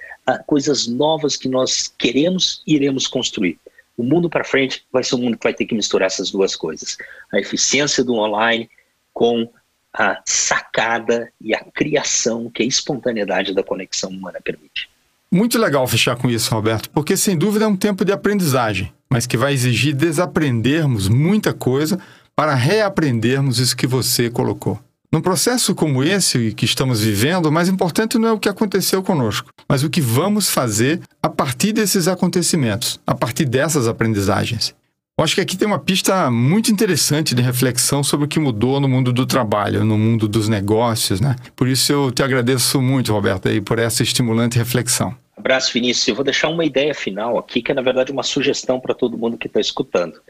coisas 0.47 0.87
novas 0.87 1.37
que 1.37 1.49
nós 1.49 1.93
queremos 1.99 2.63
e 2.67 2.75
iremos 2.75 3.07
construir. 3.07 3.59
O 3.97 4.03
mundo 4.03 4.29
para 4.29 4.45
frente 4.45 4.85
vai 4.93 5.05
ser 5.05 5.15
um 5.17 5.19
mundo 5.19 5.37
que 5.37 5.45
vai 5.45 5.55
ter 5.55 5.67
que 5.67 5.75
misturar 5.75 6.07
essas 6.07 6.31
duas 6.31 6.57
coisas: 6.57 6.97
a 7.33 7.39
eficiência 7.39 8.03
do 8.03 8.15
online 8.15 8.69
com 9.13 9.49
a 9.93 10.21
sacada 10.25 11.33
e 11.41 11.55
a 11.55 11.63
criação 11.65 12.51
que 12.51 12.63
a 12.63 12.67
espontaneidade 12.67 13.55
da 13.55 13.63
conexão 13.63 14.11
humana 14.11 14.41
permite. 14.43 14.89
Muito 15.31 15.59
legal 15.59 15.87
fechar 15.87 16.17
com 16.17 16.29
isso, 16.29 16.53
Roberto, 16.53 16.91
porque 16.91 17.17
sem 17.17 17.37
dúvida 17.37 17.65
é 17.65 17.69
um 17.69 17.77
tempo 17.77 18.05
de 18.05 18.13
aprendizagem, 18.13 18.93
mas 19.11 19.27
que 19.27 19.37
vai 19.37 19.53
exigir 19.53 19.95
desaprendermos 19.95 21.09
muita 21.09 21.53
coisa 21.53 21.99
para 22.37 22.55
reaprendermos 22.55 23.59
isso 23.59 23.77
que 23.77 23.87
você 23.87 24.31
colocou. 24.31 24.79
Num 25.13 25.21
processo 25.21 25.75
como 25.75 26.05
esse 26.05 26.53
que 26.53 26.65
estamos 26.65 27.01
vivendo, 27.01 27.47
o 27.47 27.53
mais 27.53 27.69
importante 27.69 28.17
não 28.17 28.29
é 28.29 28.33
o 28.33 28.39
que 28.39 28.49
aconteceu 28.49 29.03
conosco, 29.03 29.51
mas 29.69 29.83
o 29.83 29.91
que 29.91 30.01
vamos 30.01 30.49
fazer 30.49 31.01
a 31.21 31.29
partir 31.29 31.73
desses 31.73 32.07
acontecimentos, 32.07 33.01
a 33.05 33.15
partir 33.15 33.45
dessas 33.45 33.89
aprendizagens. 33.89 34.73
Eu 35.19 35.25
acho 35.25 35.35
que 35.35 35.41
aqui 35.41 35.57
tem 35.57 35.67
uma 35.67 35.81
pista 35.81 36.31
muito 36.31 36.71
interessante 36.71 37.35
de 37.35 37.43
reflexão 37.43 38.03
sobre 38.03 38.25
o 38.25 38.29
que 38.29 38.39
mudou 38.39 38.81
no 38.81 38.89
mundo 38.89 39.13
do 39.13 39.27
trabalho, 39.27 39.85
no 39.85 39.99
mundo 39.99 40.27
dos 40.27 40.49
negócios, 40.49 41.21
né? 41.21 41.37
Por 41.55 41.69
isso 41.69 41.93
eu 41.93 42.11
te 42.11 42.23
agradeço 42.23 42.81
muito, 42.81 43.13
Roberto, 43.13 43.49
aí, 43.49 43.61
por 43.61 43.79
essa 43.79 44.03
estimulante 44.03 44.57
reflexão. 44.57 45.15
Abraço, 45.41 45.73
Vinícius. 45.73 46.07
Eu 46.07 46.15
vou 46.15 46.23
deixar 46.23 46.49
uma 46.49 46.67
ideia 46.67 46.95
final 46.95 47.39
aqui, 47.39 47.63
que 47.63 47.73
é 47.73 47.75
na 47.75 47.81
verdade 47.81 48.13
uma 48.13 48.23
sugestão 48.23 48.79
para 48.79 48.95
todo 48.95 49.17
mundo 49.17 49.39
que 49.39 49.47
está 49.47 49.59
escutando. 49.59 50.21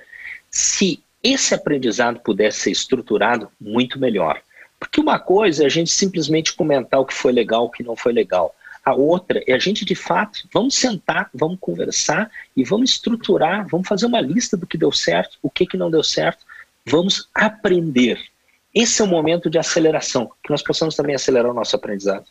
Se 0.48 1.02
esse 1.20 1.52
aprendizado 1.52 2.20
pudesse 2.20 2.60
ser 2.60 2.70
estruturado, 2.70 3.50
muito 3.60 3.98
melhor. 3.98 4.40
Porque 4.78 5.00
uma 5.00 5.18
coisa 5.18 5.64
é 5.64 5.66
a 5.66 5.68
gente 5.68 5.90
simplesmente 5.90 6.54
comentar 6.54 7.00
o 7.00 7.04
que 7.04 7.12
foi 7.12 7.32
legal, 7.32 7.64
o 7.64 7.70
que 7.70 7.82
não 7.82 7.96
foi 7.96 8.12
legal. 8.12 8.54
A 8.84 8.94
outra 8.94 9.42
é 9.48 9.52
a 9.52 9.58
gente, 9.58 9.84
de 9.84 9.96
fato, 9.96 10.48
vamos 10.54 10.76
sentar, 10.76 11.28
vamos 11.34 11.58
conversar 11.60 12.30
e 12.56 12.62
vamos 12.62 12.90
estruturar, 12.90 13.66
vamos 13.66 13.88
fazer 13.88 14.06
uma 14.06 14.20
lista 14.20 14.56
do 14.56 14.64
que 14.64 14.78
deu 14.78 14.92
certo, 14.92 15.38
o 15.42 15.50
que, 15.50 15.66
que 15.66 15.76
não 15.76 15.90
deu 15.90 16.04
certo, 16.04 16.46
vamos 16.86 17.28
aprender. 17.34 18.20
Esse 18.72 19.02
é 19.02 19.04
o 19.04 19.08
momento 19.08 19.50
de 19.50 19.58
aceleração, 19.58 20.30
que 20.40 20.50
nós 20.50 20.62
possamos 20.62 20.94
também 20.94 21.16
acelerar 21.16 21.50
o 21.50 21.54
nosso 21.54 21.74
aprendizado. 21.74 22.26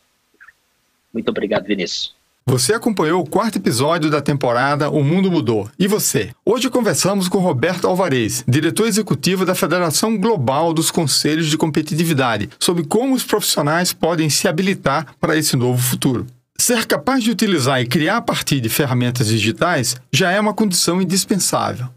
Muito 1.13 1.27
obrigado, 1.27 1.65
Vinícius. 1.65 2.17
Você 2.49 2.73
acompanhou 2.73 3.21
o 3.21 3.29
quarto 3.29 3.57
episódio 3.57 4.09
da 4.09 4.21
temporada 4.21 4.89
O 4.89 5.03
Mundo 5.03 5.29
Mudou. 5.29 5.69
E 5.77 5.87
você? 5.87 6.31
Hoje 6.43 6.67
conversamos 6.67 7.27
com 7.27 7.37
Roberto 7.37 7.85
Alvarez, 7.85 8.43
diretor 8.47 8.87
executivo 8.87 9.45
da 9.45 9.53
Federação 9.53 10.17
Global 10.17 10.73
dos 10.73 10.89
Conselhos 10.89 11.45
de 11.45 11.55
Competitividade, 11.55 12.49
sobre 12.59 12.83
como 12.83 13.13
os 13.13 13.23
profissionais 13.23 13.93
podem 13.93 14.31
se 14.31 14.47
habilitar 14.47 15.13
para 15.19 15.37
esse 15.37 15.55
novo 15.55 15.79
futuro. 15.79 16.25
Ser 16.57 16.87
capaz 16.87 17.23
de 17.23 17.29
utilizar 17.29 17.81
e 17.81 17.87
criar 17.87 18.17
a 18.17 18.21
partir 18.21 18.59
de 18.59 18.67
ferramentas 18.67 19.27
digitais 19.27 19.95
já 20.11 20.31
é 20.31 20.39
uma 20.39 20.53
condição 20.53 20.99
indispensável. 20.99 21.87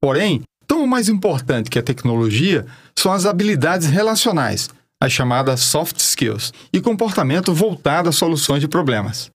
Porém, 0.00 0.40
Tão 0.68 0.84
mais 0.84 1.08
importante 1.08 1.70
que 1.70 1.78
a 1.78 1.82
tecnologia 1.82 2.66
são 2.98 3.12
as 3.12 3.24
habilidades 3.24 3.86
relacionais, 3.86 4.68
as 5.00 5.12
chamadas 5.12 5.60
soft 5.60 5.98
skills, 5.98 6.52
e 6.72 6.80
comportamento 6.80 7.54
voltado 7.54 8.08
a 8.08 8.12
soluções 8.12 8.60
de 8.60 8.66
problemas. 8.66 9.30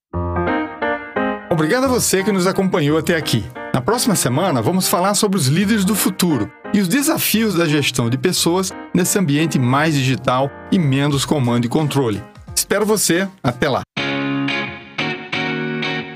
Obrigado 1.52 1.84
a 1.84 1.86
você 1.86 2.24
que 2.24 2.32
nos 2.32 2.46
acompanhou 2.46 2.96
até 2.96 3.14
aqui. 3.14 3.44
Na 3.74 3.82
próxima 3.82 4.16
semana, 4.16 4.62
vamos 4.62 4.88
falar 4.88 5.12
sobre 5.12 5.36
os 5.36 5.48
líderes 5.48 5.84
do 5.84 5.94
futuro 5.94 6.50
e 6.72 6.80
os 6.80 6.88
desafios 6.88 7.54
da 7.54 7.68
gestão 7.68 8.08
de 8.08 8.16
pessoas 8.16 8.72
nesse 8.94 9.18
ambiente 9.18 9.58
mais 9.58 9.94
digital 9.94 10.50
e 10.70 10.78
menos 10.78 11.26
comando 11.26 11.66
e 11.66 11.68
controle. 11.68 12.24
Espero 12.56 12.86
você. 12.86 13.28
Até 13.42 13.68
lá. 13.68 13.82